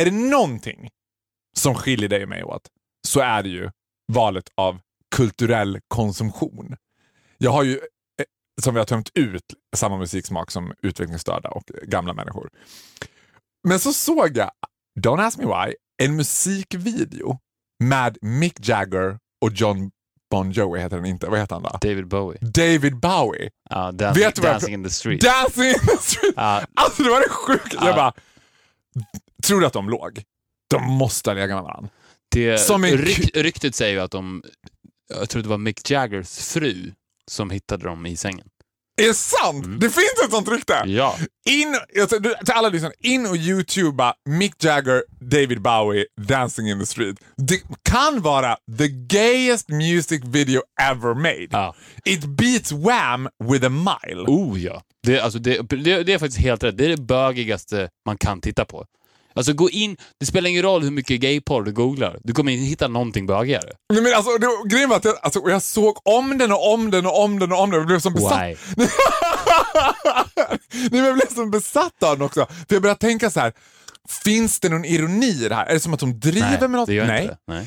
[0.00, 0.90] är det någonting
[1.56, 2.68] som skiljer dig och mig åt,
[3.06, 3.70] så är det ju
[4.12, 4.80] valet av
[5.16, 6.76] kulturell konsumtion.
[7.38, 8.24] Jag har ju, eh,
[8.62, 9.44] som vi har tömt ut,
[9.76, 12.50] samma musiksmak som utvecklingsstörda och gamla människor.
[13.68, 14.50] Men så såg jag,
[15.00, 17.38] don't ask me why, en musikvideo
[17.84, 19.90] med Mick Jagger och John
[20.30, 21.26] Bon Jovi heter den inte.
[21.26, 21.78] Vad heter han då?
[21.80, 22.38] David Bowie.
[22.40, 23.50] David Bowie.
[23.70, 25.20] Ja, dancing, Vet du vad jag- dancing in the street.
[25.20, 26.34] Dancing in the street.
[26.36, 26.62] Ja.
[26.74, 27.74] Alltså det var det sjukt.
[27.74, 27.86] Ja.
[27.86, 28.12] Jag bara,
[29.46, 30.22] tror du att de låg?
[30.70, 31.90] De måste ha legat med varandra.
[32.34, 34.42] Det, Som en ryk, ryktet säger ju att de,
[35.18, 36.92] jag tror det var Mick Jaggers fru
[37.30, 38.46] som hittade dem i sängen.
[39.02, 39.64] Är det sant?
[39.66, 39.78] Mm.
[39.80, 40.82] Det finns ett sånt rykte?
[40.86, 41.16] Ja.
[41.50, 41.76] In,
[42.20, 47.16] du- till alla lyssnare, in och youtuba Mick Jagger, David Bowie, Dancing in the street.
[47.36, 51.48] Det kan vara the gayest music video ever made.
[51.50, 51.74] ja.
[52.04, 54.24] It beats Wham with a mile.
[54.26, 54.82] Oh ja.
[55.06, 56.78] Det, alltså, det, det, det är faktiskt helt rätt.
[56.78, 58.84] Det är det bögigaste man kan titta på.
[59.36, 62.18] Alltså gå in, det spelar ingen roll hur mycket gayporr du googlar.
[62.24, 63.72] Du kommer inte hitta någonting bögigare.
[63.92, 66.90] Nej, men alltså, det, grejen var att jag, alltså, jag såg om den och om
[66.90, 68.42] den och om den och om den och blev som besatt.
[68.42, 68.56] Why?
[70.74, 72.46] Nej, men jag blev som besatt av den också.
[72.46, 73.52] För jag började tänka så här.
[74.24, 75.66] Finns det någon ironi i det här?
[75.66, 76.86] Är det som att de driver Nej, med något?
[76.86, 77.22] det gör Nej.
[77.22, 77.36] inte.
[77.46, 77.66] Nej.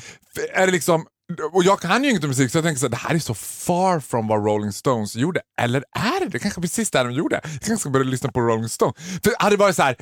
[0.52, 1.06] Är det liksom,
[1.52, 3.18] och jag kan ju inget om musik så jag tänker så här, det här är
[3.18, 5.40] så far from vad Rolling Stones gjorde.
[5.60, 6.38] Eller är det det?
[6.38, 7.40] kanske precis det de gjorde.
[7.44, 8.96] Jag kanske ska börja lyssna på Rolling Stones.
[9.24, 9.96] För hade det varit så här,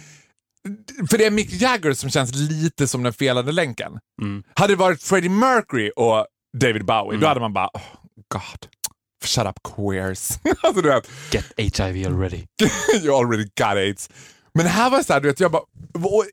[1.10, 3.98] för det är Mick Jagger som känns lite som den felande länken.
[4.22, 4.42] Mm.
[4.54, 6.26] Hade det varit Freddie Mercury och
[6.58, 7.20] David Bowie, Mm.
[7.20, 7.82] då hade man bara, oh,
[8.28, 8.70] God,
[9.24, 10.28] shut up queers.
[10.62, 12.44] alltså du vet, Get HIV already.
[13.02, 14.10] you already got AIDS.
[14.54, 15.62] Men här var det så här, du vet, jag bara,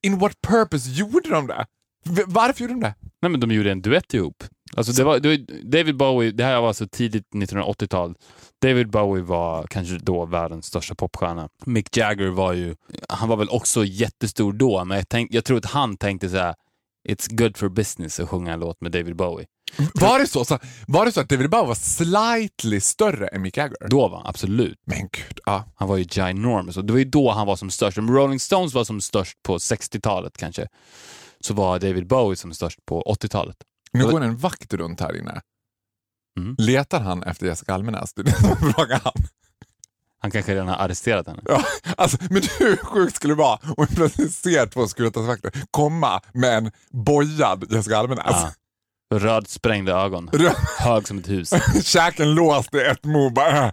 [0.02, 1.66] in what purpose gjorde de det?
[2.28, 2.96] Varför gjorde de det?
[3.24, 4.44] Nej, men de gjorde en duett ihop.
[4.76, 8.16] Alltså, det var, det var, David Bowie, det här var alltså tidigt 1980-tal.
[8.62, 11.50] David Bowie var kanske då världens största popstjärna.
[11.66, 12.76] Mick Jagger var ju,
[13.10, 16.38] han var väl också jättestor då, men jag, tänk, jag tror att han tänkte så
[16.38, 16.56] här:
[17.10, 19.46] It's good for business att sjunga en låt med David Bowie.
[19.94, 23.58] Var det så, så, var det så att David Bowie var slightly större än Mick
[23.58, 23.78] Jagger?
[23.90, 24.80] Då var han absolut.
[24.86, 25.66] Men gud, ja.
[25.76, 27.98] Han var ju ginormous och det var ju då han var som störst.
[27.98, 30.68] Rolling Stones var som störst på 60-talet kanske,
[31.46, 33.58] så var David Bowie som störst på 80-talet.
[33.92, 35.42] Nu går en vakt runt här inne.
[36.40, 36.56] Mm.
[36.58, 38.14] Letar han efter Jessica Almenäs?
[38.14, 39.14] Det är det som frågar han.
[40.20, 41.42] Han kanske redan har arresterat henne.
[41.46, 41.64] Ja,
[41.98, 46.58] alltså, men hur sjukt skulle det vara om vi plötsligt ser två Skuretansvakter komma med
[46.58, 48.26] en bojad Jessica Almenäs?
[48.28, 48.52] Ja.
[49.14, 50.30] Röd sprängda ögon.
[50.30, 51.54] Rö- Hög som ett hus.
[51.84, 53.02] Käken låst i ett.
[53.36, 53.64] Bara.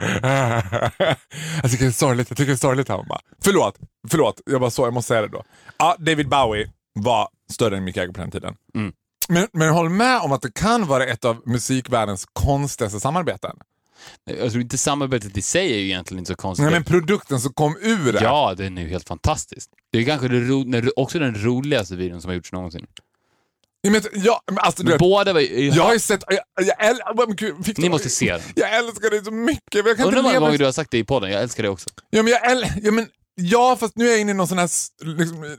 [1.63, 2.31] Jag tycker det är sorgligt.
[2.31, 3.05] Jag tycker det är sorgligt här.
[3.09, 3.21] Bara.
[3.45, 3.79] Förlåt,
[4.09, 4.41] förlåt.
[4.47, 5.45] Jag bara så, jag måste säga det då.
[5.79, 6.71] Ja, David Bowie
[7.03, 8.55] var större än Mick Jagger på den tiden.
[8.75, 8.93] Mm.
[9.29, 13.57] Men, men håll med om att det kan vara ett av musikvärldens konstigaste samarbeten.
[14.25, 16.65] Jag tror inte samarbetet i sig är ju egentligen inte så konstigt.
[16.65, 18.21] Nej, men produkten som kom ur det.
[18.23, 19.71] Ja, den är ju helt fantastisk.
[19.93, 22.87] Det är kanske det ro, också den roligaste videon som har gjorts någonsin.
[23.83, 25.69] Ja, men, ja, men alltså, Men båda var ju...
[25.69, 26.25] jag har ju sett...
[26.29, 28.41] Jag, jag, men gud, Ni måste se den.
[28.55, 29.87] Jag älskar dig så mycket.
[29.87, 31.31] Jag kan Undrar hur många gånger du har sagt det i podden.
[31.31, 31.91] Jag älskar det också.
[32.11, 34.71] Ja, men jag ja, men, ja, fast nu är jag inne i någon sån här...
[35.05, 35.57] Liksom,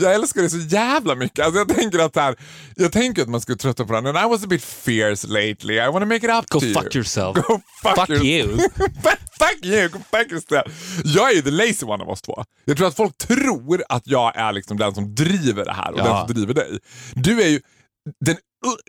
[0.00, 1.44] jag älskar det så jävla mycket.
[1.44, 2.36] Alltså, jag tänker att här,
[2.76, 4.06] jag tänker att man skulle trötta på den.
[4.06, 5.74] And I was a bit fierce lately.
[5.74, 6.90] I want to make it up Go to fuck you.
[6.94, 7.36] yourself.
[7.36, 8.56] Go fuck, Fuck you.
[9.38, 11.00] fuck you, go fuck yourself.
[11.04, 12.44] Jag är ju the lazy one av oss två.
[12.64, 15.98] Jag tror att folk tror att jag är liksom den som driver det här och
[15.98, 16.04] Ja.
[16.04, 16.78] den som driver dig.
[17.14, 17.60] Du är ju
[18.24, 18.36] den...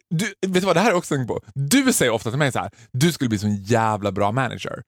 [0.10, 1.41] Du, vet du vad, det här är också en på.
[1.54, 4.82] Du säger ofta till mig så här, du skulle bli så en jävla bra manager.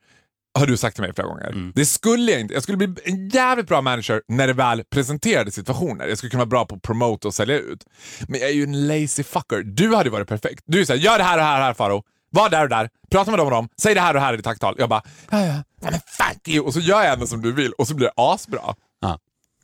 [0.54, 1.48] Har du sagt till mig flera gånger.
[1.48, 1.72] Mm.
[1.76, 2.54] Det skulle jag inte.
[2.54, 6.08] Jag skulle bli en jävligt bra manager när det väl presenterade situationer.
[6.08, 7.86] Jag skulle kunna vara bra på att promota och sälja ut.
[8.28, 9.64] Men jag är ju en lazy fucker.
[9.64, 10.64] Du hade varit perfekt.
[10.66, 12.04] Du är såhär, gör det här och här och här Faro.
[12.32, 12.90] Var där och där.
[13.12, 13.70] Prata med dem och dem.
[13.82, 14.76] Säg det här och här i ditt tacktal.
[14.78, 15.64] Jag bara, ja ja.
[15.82, 16.66] ja men fuck you.
[16.66, 18.76] Och så gör jag ändå som du vill och så blir det asbra.
[19.02, 19.20] Ja.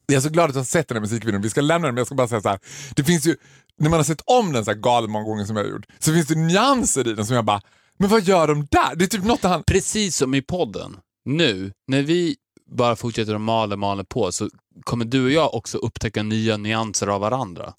[0.08, 1.42] Jag är så glad att du har sett den här musikvideon.
[1.42, 2.60] Vi ska lämna den men jag ska bara säga så här.
[2.96, 3.36] Det finns ju,
[3.80, 5.86] när man har sett om den så här galet många gånger som jag har gjort,
[6.00, 7.62] så finns det nyanser i den som jag bara,
[7.98, 8.96] men vad gör de där?
[8.96, 9.64] Det är typ något han...
[9.64, 10.98] Precis som i podden.
[11.26, 12.36] Nu, när vi
[12.72, 14.50] bara fortsätter att mala, mala på, så
[14.84, 17.74] kommer du och jag också upptäcka nya nyanser av varandra.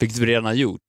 [0.00, 0.82] Vilket vi redan har gjort.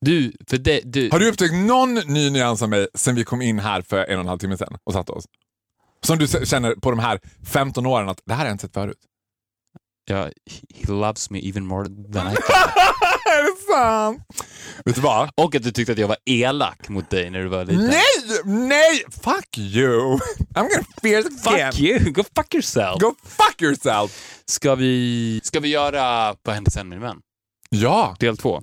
[0.00, 1.10] Du, för det, du...
[1.12, 4.14] Har du upptäckt någon ny nyans av mig sen vi kom in här för en
[4.14, 5.24] och en halv timme sedan och satte oss?
[6.00, 8.74] Som du känner på de här 15 åren att det här har jag inte sett
[8.74, 8.98] förut.
[10.10, 10.28] Ja,
[10.74, 12.30] he loves me even more than I
[13.28, 14.22] är det sant?
[14.84, 15.30] Vet du vad?
[15.36, 17.86] Och att du tyckte att jag var elak mot dig när du var liten.
[17.86, 18.40] Nej!
[18.44, 19.04] Nej!
[19.22, 20.18] Fuck you!
[20.54, 21.72] I'm gonna fear the again.
[21.72, 22.10] Fuck you!
[22.12, 23.00] Go fuck yourself!
[23.00, 24.38] Go fuck yourself!
[24.46, 27.16] Ska vi, ska vi göra Vad hände sen min vän?
[27.70, 28.62] Ja, Del två.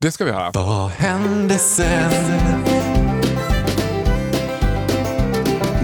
[0.00, 0.50] det ska vi höra.
[0.54, 2.12] Vad hände sen?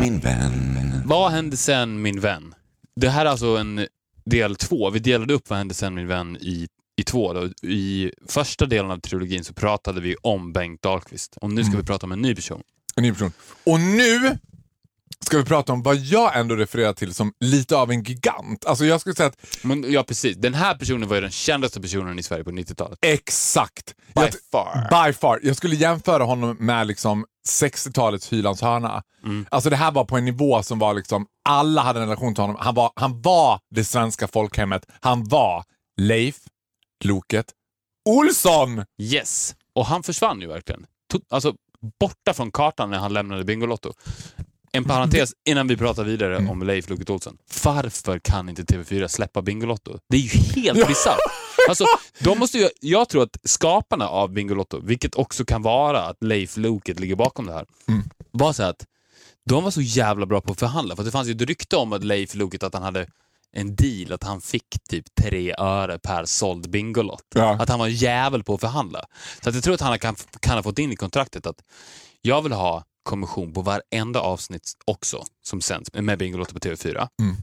[0.01, 1.03] Min vän.
[1.07, 2.55] Vad hände sen min vän?
[3.01, 3.87] Det här är alltså en
[4.30, 4.90] del två.
[4.90, 7.32] Vi delade upp Vad hände sen min vän i, i två.
[7.32, 7.68] Då.
[7.68, 11.37] I första delen av trilogin så pratade vi om Bengt Dahlqvist.
[11.40, 12.62] Och nu ska vi prata om en ny person.
[12.96, 13.32] En ny person.
[13.64, 14.38] Och nu
[15.20, 18.64] ska vi prata om vad jag ändå refererar till som lite av en gigant.
[18.64, 20.37] Alltså jag skulle säga att Men, ja, precis.
[20.37, 22.98] Den här personen var ju den kändaste personen i Sverige på 90-talet.
[23.02, 23.94] exakt.
[24.14, 25.06] By jag, far.
[25.06, 25.40] By far.
[25.42, 29.02] Jag skulle jämföra honom med liksom 60-talets Hylands hörna.
[29.24, 29.46] Mm.
[29.50, 32.42] Alltså det här var på en nivå som var liksom, alla hade en relation till
[32.42, 32.57] honom.
[32.61, 34.87] Han var, han var det svenska folkhemmet.
[35.00, 35.64] Han var
[36.00, 36.37] Leif,
[37.04, 37.46] Loket,
[38.09, 38.85] Olsson!
[39.02, 39.54] Yes!
[39.74, 40.87] Och han försvann ju verkligen.
[41.12, 41.54] To- Alltså,
[42.00, 43.92] borta från kartan när han lämnade Bingolotto.
[44.72, 47.37] En parentes innan vi pratar vidare om Leif Loket Olsson.
[47.64, 49.98] Varför kan inte TV4 släppa Bingolotto?
[50.09, 50.28] Det är ju
[50.62, 51.18] helt bisarrt.
[51.68, 51.85] Alltså,
[52.20, 56.57] de måste ju, jag tror att skaparna av Bingolotto, vilket också kan vara att Leif
[56.57, 57.66] Loket ligger bakom det här,
[58.31, 58.87] var så att
[59.48, 60.96] de var så jävla bra på att förhandla.
[60.96, 63.07] För det fanns ju ett rykte om att Leif Loket att han hade
[63.53, 67.27] en deal att han fick typ tre öre per såld Bingolott.
[67.35, 67.57] Ja.
[67.61, 69.05] Att han var en jävel på att förhandla.
[69.42, 71.61] Så att jag tror att han kan, kan ha fått in i kontraktet att
[72.22, 77.09] jag vill ha kommission på varenda avsnitt också som sänds med Bingolotto på TV4.
[77.22, 77.37] Mm.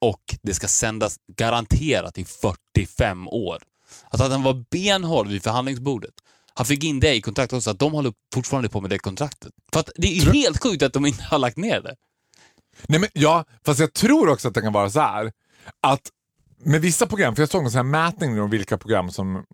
[0.00, 3.58] Och det ska sändas garanterat i 45 år.
[4.10, 6.14] Alltså att han var benhård vid förhandlingsbordet.
[6.54, 9.52] Han fick in det i kontraktet också, att de håller fortfarande på med det kontraktet.
[9.72, 11.96] För att det är ju helt sjukt att de inte har lagt ner det.
[12.88, 15.32] Nej, men, ja, fast jag tror också att det kan vara så här
[15.80, 16.10] att
[16.64, 19.44] med vissa program, för jag såg en sån här mätning om vilka program som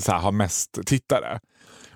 [0.00, 1.40] så här, har mest tittare.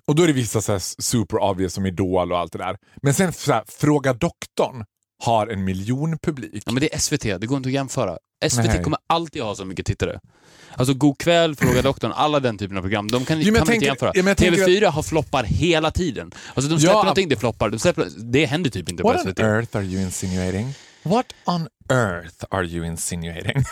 [0.07, 2.77] Och då är det vissa så super obvious som Idol och allt det där.
[3.03, 4.85] Men sen så här, Fråga doktorn
[5.21, 6.63] har en miljon publik.
[6.67, 8.19] Ja, men det är SVT, det går inte att jämföra.
[8.51, 8.83] SVT Nej.
[8.83, 10.21] kommer alltid ha så mycket tittare.
[10.75, 13.09] Alltså God kväll, Fråga doktorn, alla den typen av program.
[13.09, 14.13] De kan, Jo, kan man inte tänker- jämföra.
[14.15, 16.31] ja, men jag tänker TV4 har floppar hela tiden.
[16.55, 17.03] Alltså de släpper Ja.
[17.03, 17.71] någonting, det floppar.
[17.71, 19.41] De släpper, det händer typ inte på What on SVT.
[19.43, 20.75] earth are you insinuating?
[21.03, 23.65] What on earth are you insinuating?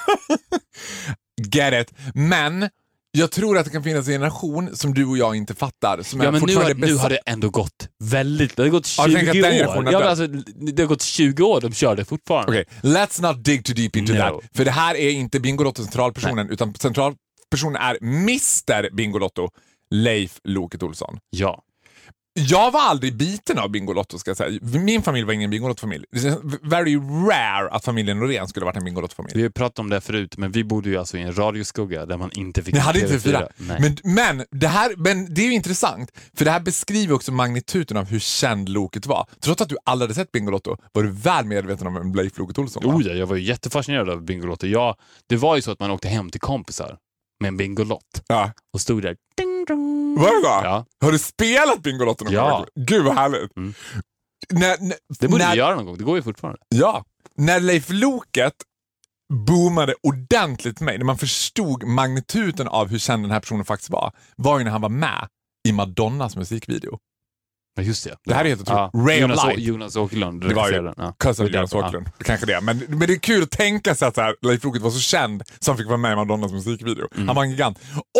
[1.53, 1.95] Get it.
[2.15, 2.69] Men
[3.19, 6.03] jag tror att det kan finnas en generation som du och jag inte fattar.
[6.03, 8.57] Som Ja, är men nu har, nu har det ändå gått väldigt...
[8.57, 10.03] Det har gått Ja, 20 jag tänker att den generationen år.
[10.03, 10.27] Ja, alltså,
[10.73, 12.53] det har gått 20 år, de kör det fortfarande.
[12.53, 14.19] Okej, let's not dig too deep into No.
[14.19, 14.35] that.
[14.55, 19.49] För det här är inte Bingolotto centralpersonen, utan centralpersonen är Mr Bingolotto,
[19.91, 21.19] Leif Loket Olsson.
[21.31, 21.63] Ja.
[22.39, 24.59] Jag var aldrig biten av Bingolotto ska jag säga.
[24.63, 26.05] Min familj var ingen Bingolotto-familj.
[26.63, 29.33] Very rare att familjen Norén skulle ha varit en Bingolotto-familj.
[29.37, 32.17] Vi har pratat om det förut, men vi bodde ju alltså i en radioskugga där
[32.17, 33.03] man inte fick Ni hade TV4.
[33.05, 33.49] inte fyra.
[33.57, 37.97] Men, men, det här, men det är ju intressant, för det här beskriver också magnituden
[37.97, 39.27] av hur känd Loket var.
[39.41, 42.59] Trots att du aldrig hade sett Bingolotto var du väl medveten om vem Leif Loket
[42.59, 42.95] Olsson var.
[42.95, 44.67] Oh ja, jag var ju jättefascinerad av Bingolotto.
[44.67, 44.97] Ja,
[45.29, 46.97] det var ju så att man åkte hem till kompisar
[47.41, 48.53] med en Bingolott Ja.
[48.75, 49.17] och stod där.
[49.75, 50.47] Var det så?
[50.65, 52.51] Ja, Har du spelat Bingolotto någon Ja.
[52.75, 52.85] gång?
[52.87, 53.57] Gud vad härligt.
[53.57, 53.75] Mm.
[54.53, 55.99] När, när, det borde när, vi göra någon gång.
[55.99, 56.59] Det går ju fortfarande.
[56.69, 57.05] Ja.
[57.37, 58.53] När Leif Loket
[59.47, 64.13] boomade ordentligt mig, när man förstod magnituden av hur känd den här personen faktiskt var,
[64.37, 65.29] var ju när han var med
[65.69, 66.99] i Madonnas musikvideo.
[67.79, 68.17] Ja, just det.
[68.25, 68.91] Det här är helt otroligt.
[68.93, 69.01] Ja.
[69.01, 69.61] Ray of Jonas, Å- Light.
[69.61, 70.93] Jonas Åkerlund Det var ju.
[70.97, 71.15] Ja.
[71.19, 71.79] Cousin Det Jonas ja.
[71.79, 72.11] Åkerlund.
[72.25, 72.61] Kanske det.
[72.61, 75.01] Men, men det är kul att tänka sig att så här, Leif Loket var så
[75.01, 77.09] känd som han fick vara med i Madonnas musikvideo.
[77.15, 77.29] Mm.
[77.29, 77.79] Han var en gigant.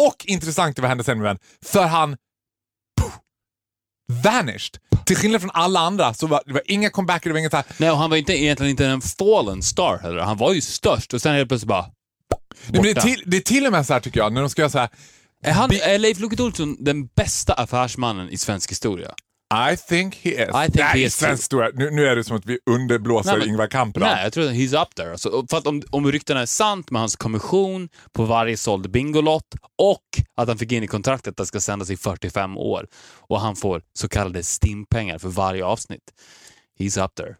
[0.09, 1.39] Och intressant vad hände sen med den.
[1.65, 2.17] För han
[4.25, 4.79] vanished.
[5.07, 7.57] Till skillnad från alla andra så var det var inga comebacker, det var inget så
[7.57, 7.67] här.
[7.77, 10.21] Nej, och han var inte, egentligen inte en fallen star heller.
[10.21, 11.87] Han var ju störst och sen helt plötsligt bara...
[12.67, 14.51] Nej, det, är till, det är till och med så här tycker jag, när de
[14.51, 14.89] ska göra så här.
[15.43, 19.15] Är, han, är Leif Loket Olsson den bästa affärsmannen i svensk historia?
[19.55, 20.49] I think he is.
[20.49, 21.71] I think Nej, he is historia.
[21.75, 24.09] Nu, nu är det som att vi underblåser Nej, men- Ingvar Kamprad.
[24.11, 25.11] Nej, jag tror att he's up there.
[25.11, 29.55] Alltså, för att om, om ryktena är sant med hans kommission på varje såld Bingolott
[29.79, 30.03] och
[30.35, 32.87] att han fick in i kontraktet att det ska sändas i 45 år
[33.19, 36.13] och han får så kallade stimpengar för varje avsnitt.
[36.79, 37.35] He's up there.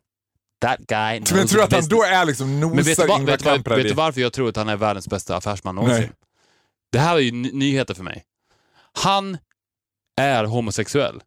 [0.61, 3.05] That guy knows Men jag tror att han då är liksom Men vet du, nosar
[3.05, 3.95] Ingvar vet, du vad, Kamprad vet du i...
[3.95, 6.01] varför jag tror att han är världens bästa affärsman någonsin?
[6.01, 6.13] Nej.
[6.93, 8.25] Det här är ju ny- nyheter för mig.
[8.93, 9.39] Han
[10.21, 11.21] är homosexuell.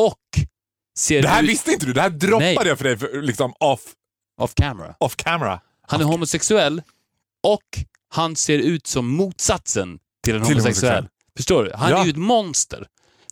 [0.00, 0.46] Och
[0.98, 2.66] ser Det här ut visste inte du, det här droppade Nej.
[2.66, 3.80] jag för dig för, liksom off,
[4.40, 4.94] off camera.
[5.00, 5.60] off camera.
[5.88, 6.82] Han är homosexuell
[7.42, 7.62] och
[8.08, 10.92] han ser ut som motsatsen till en Till homosexuell.
[10.94, 11.08] homosexuell.
[11.36, 11.72] Förstår du?
[11.74, 12.00] Han Ja.
[12.00, 12.86] är ju ett monster.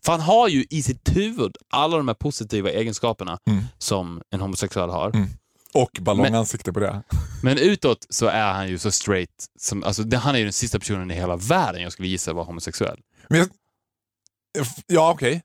[0.05, 3.65] För han har ju i sitt huvud alla de här positiva egenskaperna Mm.
[3.79, 5.11] som en homosexuell har.
[5.17, 5.29] Mm.
[5.75, 7.03] Och ballongansikte på det.
[7.43, 9.47] Men utåt så är han ju så straight.
[9.61, 12.33] Som, alltså, det, han är ju den sista personen i hela världen jag skulle gissa
[12.33, 13.01] var homosexuell.
[13.29, 13.49] Men jag,
[14.87, 15.43] ja, okej.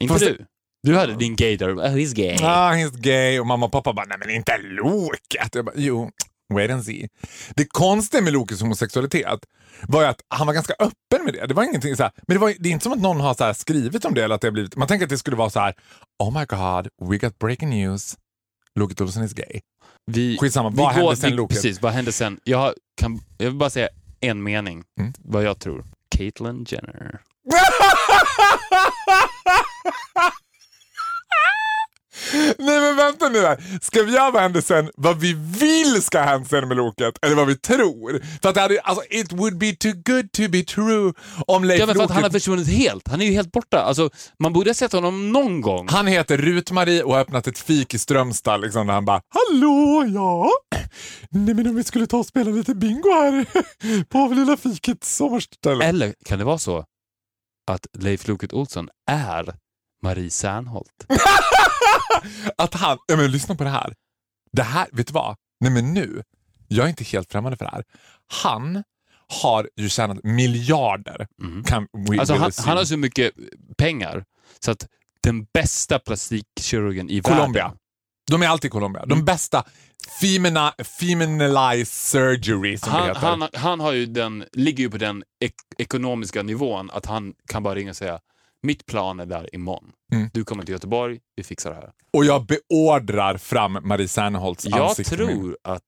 [0.00, 0.46] Inte Fast du?
[0.84, 1.74] Du hade din gay där.
[1.74, 2.36] Oh, he's gay.
[2.42, 5.54] Ah, he's gay och mamma och pappa bara, nej men inte Loket.
[5.54, 6.10] Jag bara, jo,
[6.54, 7.08] wait and see.
[7.56, 9.40] Det konstiga med Lokes homosexualitet
[9.88, 11.46] var ju att han var ganska öppen med det.
[11.46, 13.34] Det var ingenting så här, men det, var, det är inte som att någon har
[13.34, 15.50] så skrivit om det eller att det har blivit, man tänker att det skulle vara
[15.50, 15.74] så här,
[16.18, 18.16] oh my god, we got breaking news.
[18.80, 19.60] Loket Olsson is gay.
[20.06, 21.56] Vi, Skitsamma, vi vad hände går- sen, vi, Loket?
[21.56, 22.40] Precis, vad hände sen?
[22.44, 23.88] Jag, kan, jag vill bara säga
[24.20, 25.12] en mening, Mm.
[25.18, 25.84] vad jag tror.
[26.16, 27.20] Caitlyn Jenner.
[32.58, 33.78] Nej men vänta nu här.
[33.82, 37.14] Ska vi göra vad hände sen, vad vi vill ska hända sen med Loket?
[37.22, 38.22] Eller vad vi tror?
[38.42, 41.12] För att det hade, alltså, it would be too good to be true
[41.46, 42.14] om Leif Ja, men för att Loket...
[42.14, 43.08] han har försvunnit helt.
[43.08, 43.80] Han är ju helt borta.
[43.80, 45.88] Alltså, man borde ha sett honom någon gång.
[45.88, 50.04] Han heter Rut-Marie och har öppnat ett fik i Strömstad liksom, där han bara “Hallå,
[50.14, 50.50] ja?
[51.30, 53.44] Nej men om vi skulle ta och spela lite bingo här
[54.08, 56.84] på lilla fikets sommarställe.” Eller kan det vara så
[57.70, 59.54] att Leif Loket Olsson är
[60.04, 61.06] Marie Serneholt?
[62.58, 63.94] Att han, ja men lyssna på det här.
[64.52, 65.36] Det här, vet du vad?
[65.60, 66.22] Nej men nu,
[66.68, 67.84] jag är inte helt främmande för det här.
[68.42, 68.82] Han
[69.42, 71.26] har ju tjänat miljarder.
[71.66, 73.32] Kan we Alltså, han, han har så mycket
[73.78, 74.24] pengar
[74.60, 74.86] så att
[75.22, 77.62] den bästa plastikkirurgen i Colombia.
[77.64, 77.78] världen...
[78.30, 79.06] De är alltid i Colombia.
[79.06, 79.64] De bästa
[80.20, 83.20] femina, feminalized surgery som det Han, heter.
[83.20, 87.62] han, han har ju den, ligger ju på den ek ekonomiska nivån att han kan
[87.62, 88.20] bara ringa och säga
[88.64, 89.90] mitt plan är där imorgon.
[90.12, 90.30] Mm.
[90.32, 91.90] Du kommer till Göteborg, vi fixar det här.
[92.12, 95.16] Och jag beordrar fram Marie Serneholtz Jag ansikte.
[95.16, 95.82] med- tror att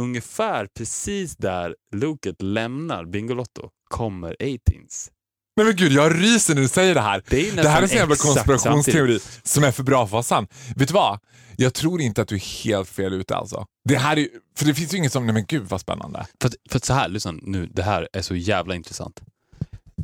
[0.00, 5.10] ungefär precis där Loket lämnar Bingolotto kommer 18s.
[5.56, 7.22] Nej men gud, jag ryser när du säger det här.
[7.28, 10.12] Det är Det här är en sån jävla konspirationsteori som är för bra för att
[10.12, 10.46] vara sann.
[10.76, 11.20] Vet du vad?
[11.56, 13.66] Jag tror inte att du är helt fel ute alltså.
[13.88, 16.26] Det här är, för det finns ju inget som, nej men gud vad spännande.
[16.42, 19.20] För, för så här, lyssna nu, det här är så jävla intressant.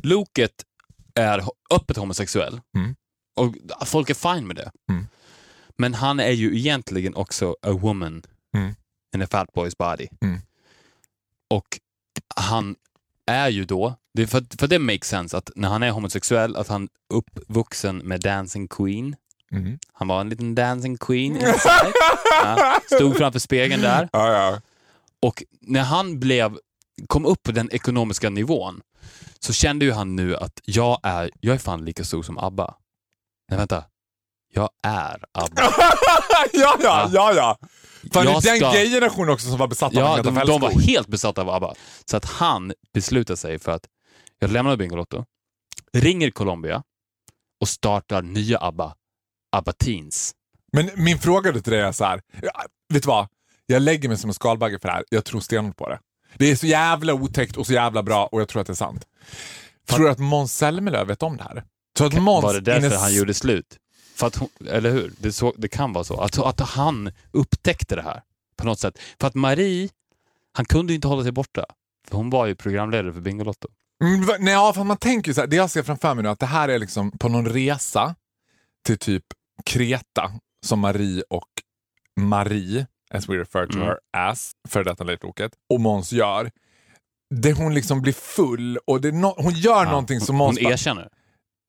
[0.03, 0.51] Loket
[1.15, 1.43] är
[1.73, 2.95] öppet homosexuell Mm.
[3.35, 3.55] och
[3.87, 4.71] folk är fine med det.
[4.89, 5.07] Mm.
[5.77, 8.23] Men han är ju egentligen också a woman
[8.57, 8.75] Mm.
[9.15, 10.07] in a fat boy's body.
[10.21, 10.39] Mm.
[11.49, 11.79] Och
[12.35, 12.75] han
[13.25, 16.67] är ju då, det för, för det makes sense att när han är homosexuell, att
[16.67, 19.15] han är uppvuxen med Dancing Queen.
[19.51, 19.79] Mm.
[19.93, 21.39] Han var en liten Dancing Queen
[22.43, 24.09] ja, stod framför spegeln där.
[24.13, 24.61] Ja, ja.
[25.19, 26.57] Och när han blev,
[27.07, 28.81] kom upp på den ekonomiska nivån
[29.39, 32.75] så kände ju han nu att jag är, jag är fan lika stor som ABBA.
[33.49, 33.83] Nej vänta,
[34.53, 35.61] jag är ABBA.
[36.53, 37.57] ja, ja, ja, ja.
[38.13, 40.47] Fan, Jag det är den ska- gay-generationen också som var besatt av Ja, Agneta de,
[40.51, 41.73] de var helt besatta av ABBA.
[42.05, 43.85] Så att han beslutade sig för att
[44.39, 45.25] jag lämnar Bingolotto,
[45.93, 46.83] ringer Colombia
[47.61, 48.95] och startar nya ABBA,
[49.51, 50.33] ABBA Teens.
[50.73, 52.21] Men min fråga till dig är så här.
[52.93, 53.27] Vet du vad?
[53.65, 55.03] Jag lägger mig som en skalbagge för det här.
[55.09, 55.99] Jag tror stenhårt på det.
[56.37, 58.75] Det är så jävla otäckt och så jävla bra och jag tror att det är
[58.75, 59.05] sant.
[59.89, 61.63] Tror du att Måns Zelmerlöw vet om det här?
[61.97, 63.77] Så att Måns Var det därför in a- han gjorde slut?
[64.15, 65.11] För att hon, eller hur?
[65.17, 66.21] Det, så, det kan vara så.
[66.21, 68.21] Att, att han upptäckte det här
[68.57, 68.99] på något sätt.
[69.19, 69.89] För att Marie,
[70.53, 71.65] han kunde ju inte hålla sig borta.
[72.07, 73.67] För hon var ju programledare för Bingolotto.
[74.03, 76.39] Mm, nej, ja, för man tänker så här, det jag ser framför mig nu, att
[76.39, 78.15] det här är liksom på någon resa
[78.85, 79.23] till typ
[79.65, 80.31] Kreta
[80.65, 81.49] som Marie och
[82.19, 83.87] Marie, as we refer to Mm.
[83.87, 85.19] her as, för detta Leif
[85.73, 86.51] och Måns gör.
[87.35, 90.73] Det hon liksom blir full och det no- hon gör någonting som Måns hon bara,
[90.73, 91.07] erkänner.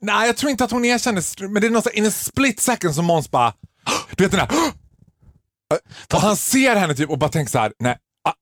[0.03, 2.95] Nej, jag tror inte att hon erkänner, men det är något in a split second
[2.95, 3.55] som Måns bara,
[4.17, 4.57] du vet den där,
[6.15, 7.99] och han ser henne typ och bara tänker så här, nej,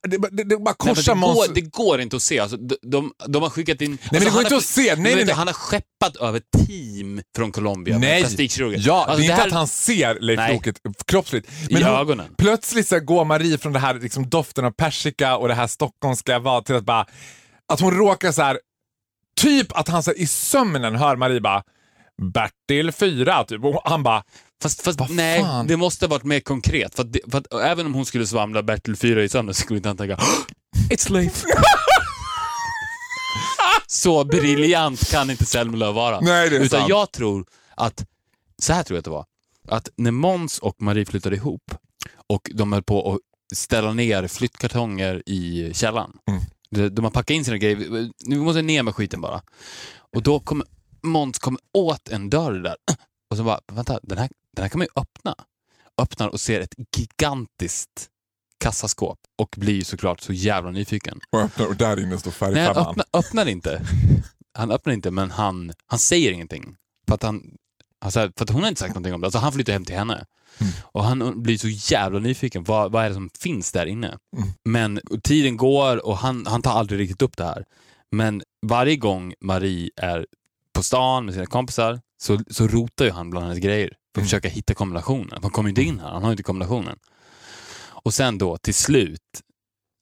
[0.09, 1.47] det, det, det, det bara Nej, men korsar det, Måns...
[1.47, 2.39] går, det går inte att se.
[2.39, 3.91] Alltså, de, de, de har skickat in...
[3.91, 4.97] men det alltså, går han inte har- att se.
[4.97, 5.35] Nej, nej, nej.
[5.35, 8.83] Han har skeppat över team från Colombia Nej, plastikkirurger.
[8.87, 10.53] ja, Alltså, det är inte här- att han ser Leif Nej.
[10.55, 10.77] Loket
[11.07, 11.49] kroppsligt.
[11.71, 12.35] I hon- ögonen.
[12.39, 16.39] Plötsligt så går Marie från det här liksom, doften av persika och det här stockholmska
[16.39, 17.07] vad till att bara,
[17.73, 18.59] att hon råkar så här,
[19.41, 21.63] typ att han så här, i sömnen hör Marie bara
[22.33, 24.23] Bertil 4 typ och han bara
[24.63, 25.67] Fast, fast nej, fan?
[25.67, 26.95] det måste ha varit mer konkret.
[26.95, 29.77] För det, för att även om hon skulle svamla Bertil 4 i sömnen så skulle
[29.77, 30.17] inte han tänka
[30.91, 31.45] It's Leif.
[33.87, 36.21] så briljant kan inte Zelmerlöw vara.
[36.21, 36.89] Nej, det är Utan sant.
[36.89, 38.05] jag tror att,
[38.63, 39.25] så här tror jag att det var,
[39.69, 41.75] att när Måns och Marie flyttade ihop
[42.29, 43.19] och de höll på att
[43.57, 46.13] ställa ner flyttkartonger i källaren.
[46.29, 46.41] Mm.
[46.71, 49.43] De, de har packat in sina grejer, nu måste jag ner med skiten bara.
[50.17, 50.67] Och då kommer
[51.03, 52.77] Måns kommer åt en dörr där
[53.31, 55.35] och så bara, vänta, den här, den här kan man ju öppna.
[56.03, 58.09] Öppnar och ser ett gigantiskt
[58.61, 61.21] kassaskåp och blir såklart så jävla nyfiken.
[61.31, 62.87] och öppnar och där inne står Nej, färgfemman.
[62.89, 63.83] öppnar, öppnar inte.
[64.55, 66.77] Han öppnar inte, men han, han säger ingenting.
[67.09, 67.43] För att, han,
[68.11, 69.27] säger, för att hon har inte sagt någonting om det.
[69.27, 70.25] Alltså han flyttar hem till henne.
[70.59, 70.73] Mm.
[70.85, 72.65] Och han blir så jävla nyfiken.
[72.65, 74.19] Vad, vad är det som finns där inne?
[74.37, 74.49] Mm.
[74.65, 77.65] Men tiden går och han, han tar aldrig riktigt upp det här.
[78.11, 80.27] Men varje gång Marie är
[80.73, 84.23] på stan med sina kompisar så, så rotar ju han bland hennes grejer för att
[84.23, 84.27] Mm.
[84.27, 85.39] försöka hitta kombinationen.
[85.43, 86.99] Han kommer inte in här, han har inte kombinationen.
[88.03, 89.21] Och sen då till slut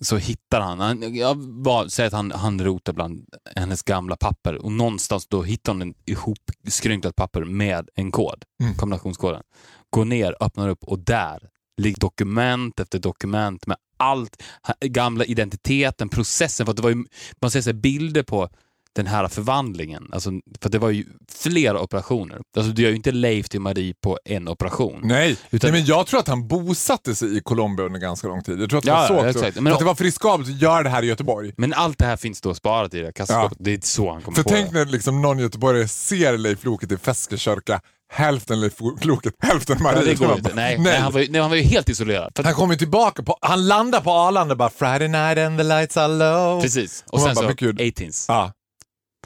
[0.05, 1.35] så hittar han, han jag
[1.65, 3.25] var, säger att han, han rotar bland
[3.57, 8.75] hennes gamla papper och någonstans då hittar hon en ihopskrynklat papper med en kod, Mm.
[8.75, 9.43] kombinationskoden.
[9.91, 11.49] Går ner, öppnar upp och där
[11.81, 14.43] ligger dokument efter dokument med allt,
[14.81, 16.67] gamla identiteten, processen.
[16.67, 17.05] För det var ju,
[17.41, 18.49] man ser så bilder på
[18.97, 20.09] den här förvandlingen.
[20.13, 20.31] Alltså,
[20.63, 22.39] för det var ju flera operationer.
[22.57, 25.01] Alltså, du gör ju inte Leif till Marie på en operation.
[25.05, 28.43] Nej, Utan- Nej, men jag tror att han bosatte sig i Colombia under ganska lång
[28.43, 28.61] tid.
[28.61, 29.29] Jag tror att det Ja, var så ja, också.
[29.39, 29.55] exakt.
[29.55, 31.53] För Men- att det var för riskabelt att göra det här i Göteborg.
[31.57, 33.59] Men allt det här finns då sparat i det här kassaskåpet.
[33.61, 34.79] Det är så han kommer För på tänk det.
[34.79, 37.81] när liksom någon göteborgare ser Leif Loket i Feskekörka,
[38.13, 39.99] hälften Leif Loket, hälften Marie.
[39.99, 40.43] Ja, det Så går inte.
[40.43, 40.99] bara, Nej, nej.
[40.99, 42.33] han, var ju, nej, han var ju helt isolerad.
[42.37, 45.97] För Han kommer tillbaka, på, han landar på Arlanda bara “Friday night and the lights
[45.97, 46.63] are low”.
[46.63, 47.05] precis.
[47.07, 47.81] Och Och sen bara, så men gud.
[47.81, 48.25] 18s.
[48.29, 48.53] Ja.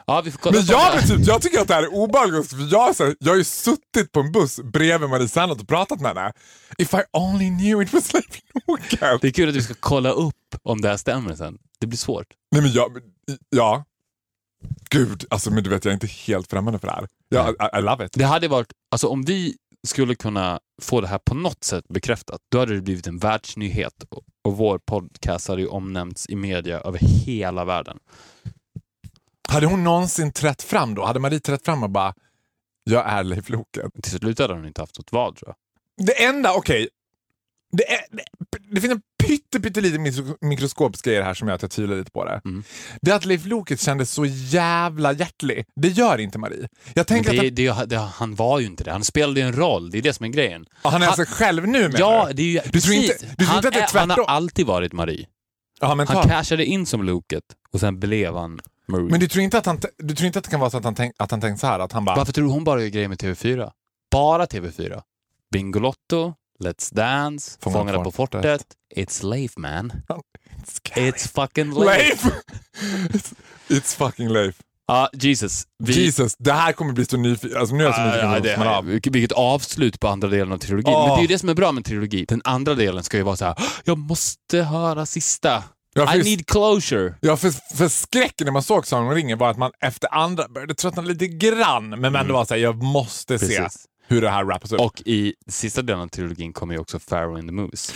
[0.07, 1.07] Ja, Men jag, det.
[1.07, 4.13] typ, jag tycker att det här är obehagligt, för jag, så jag har ju suttit
[4.13, 6.33] på en buss bredvid Marie Serneholt och pratat med henne.
[6.79, 8.27] If I only knew it was Leif
[8.69, 9.21] Loket.
[9.21, 11.59] Det är kul att vi ska kolla upp om det här stämmer sen.
[11.81, 12.27] Det blir svårt.
[12.53, 12.99] Nej men jag,
[13.51, 13.85] ja.
[14.91, 17.07] Gud, alltså men du vet jag är inte helt främmande för det här.
[17.29, 18.13] Jag, I, I love it.
[18.15, 22.41] Det hade varit, alltså om vi skulle kunna få det här på något sätt bekräftat,
[22.51, 26.81] då hade det blivit en världsnyhet och, och vår podcast hade ju omnämnts i media
[26.81, 27.99] över hela världen.
[29.53, 31.05] Hade hon någonsin trätt fram då?
[31.05, 32.15] Hade Marie trätt fram och bara,
[32.85, 33.87] jag är Leif Loket?
[34.03, 36.07] Till slut hade hon inte haft något val tror jag.
[36.07, 36.89] Det enda, okej.
[37.77, 38.23] Det, är, det,
[38.75, 41.71] det finns en pytte, pytteliten mikro, mikroskopisk grej i det här som gör att jag
[41.71, 42.41] tvivlar lite på det.
[42.45, 42.65] Mm.
[43.03, 45.65] Det är att Leif Loket kändes så jävla hjärtlig.
[45.77, 46.69] Det gör inte Marie.
[46.95, 48.93] Jag tänker det, att det, det, han var ju inte det.
[48.93, 49.91] Han spelade ju en roll.
[49.91, 50.67] Det är det som är grejen.
[50.83, 52.33] han, han är han- sig själv nu menar Ja, du?
[52.35, 53.29] det är ju Du tror inte- precis.
[53.31, 54.35] du tror han, inte att det är han har tvärtom?
[54.35, 55.27] alltid varit Marie.
[55.81, 58.61] Ja, Han cashade in som Loket och sen blev han
[58.93, 59.11] Marie.
[59.11, 60.85] Men du tror, inte att han, du tror inte att det kan vara så att
[60.85, 61.79] han, tänk, att han tänkt så här?
[61.79, 63.71] Att han bara, Varför tror du hon bara gör grejer med TV4?
[64.11, 65.03] Bara TV4.
[65.53, 66.35] Bingolotto,
[66.65, 68.67] Let's Dance, Fångarna Fångarna på på fortet,
[68.97, 69.93] It's Slave Man,
[70.95, 72.25] It's fucking Leif.
[72.25, 72.35] Leif!
[73.13, 73.35] It's,
[73.69, 74.57] it's fucking Leif.
[74.87, 75.67] Ja, Jesus.
[75.79, 77.59] Vi, Jesus, det här kommer bli så nyfiken.
[77.59, 80.59] Alltså, nu är jag så nyfiken på det här, vilket, avslut på andra delen av
[80.59, 80.93] trilogin.
[80.93, 81.07] Ja.
[81.07, 82.25] Men det är ju det som är bra med trilogi.
[82.29, 85.65] Den andra delen ska ju vara så här: jag måste höra sista.
[85.95, 87.15] Ja, för, I need closure.
[87.21, 90.49] ja, för, för skräcken när man såg Sagan om ringen var att man efter andra
[90.49, 93.65] började tröttna lite grann, men ändå var såhär, jag måste se Mm.
[93.65, 93.85] Precis.
[94.07, 94.81] hur det här wrapas upp.
[94.81, 97.93] Och i sista delen av trilogin kommer ju också Pharaoh in the Moose.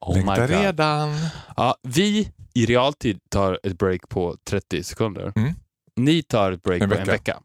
[0.00, 0.50] Oh my Längtar god.
[0.50, 1.14] redan.
[1.56, 5.32] Ja, vi i realtid tar ett break på 30 sekunder.
[5.36, 5.52] Mm.
[5.96, 7.12] Ni tar ett break En på en vecka.
[7.12, 7.40] vecka.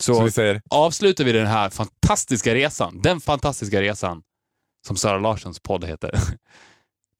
[0.00, 4.22] Så, Så, vi säger, avslutar vi den här fantastiska resan, den fantastiska resan
[4.86, 6.10] som Sara Larssons podd heter.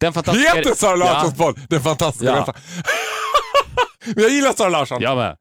[0.01, 1.45] Den fantastiska heter Sara Larssons Ja.
[1.45, 2.55] podd Den fantastiska Ja.
[4.15, 5.03] Men jag gillar Sara Larsson.
[5.03, 5.37] Jag med.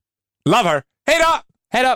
[0.50, 0.84] Love her.
[1.08, 1.40] Hej då!
[1.74, 1.96] Hej då!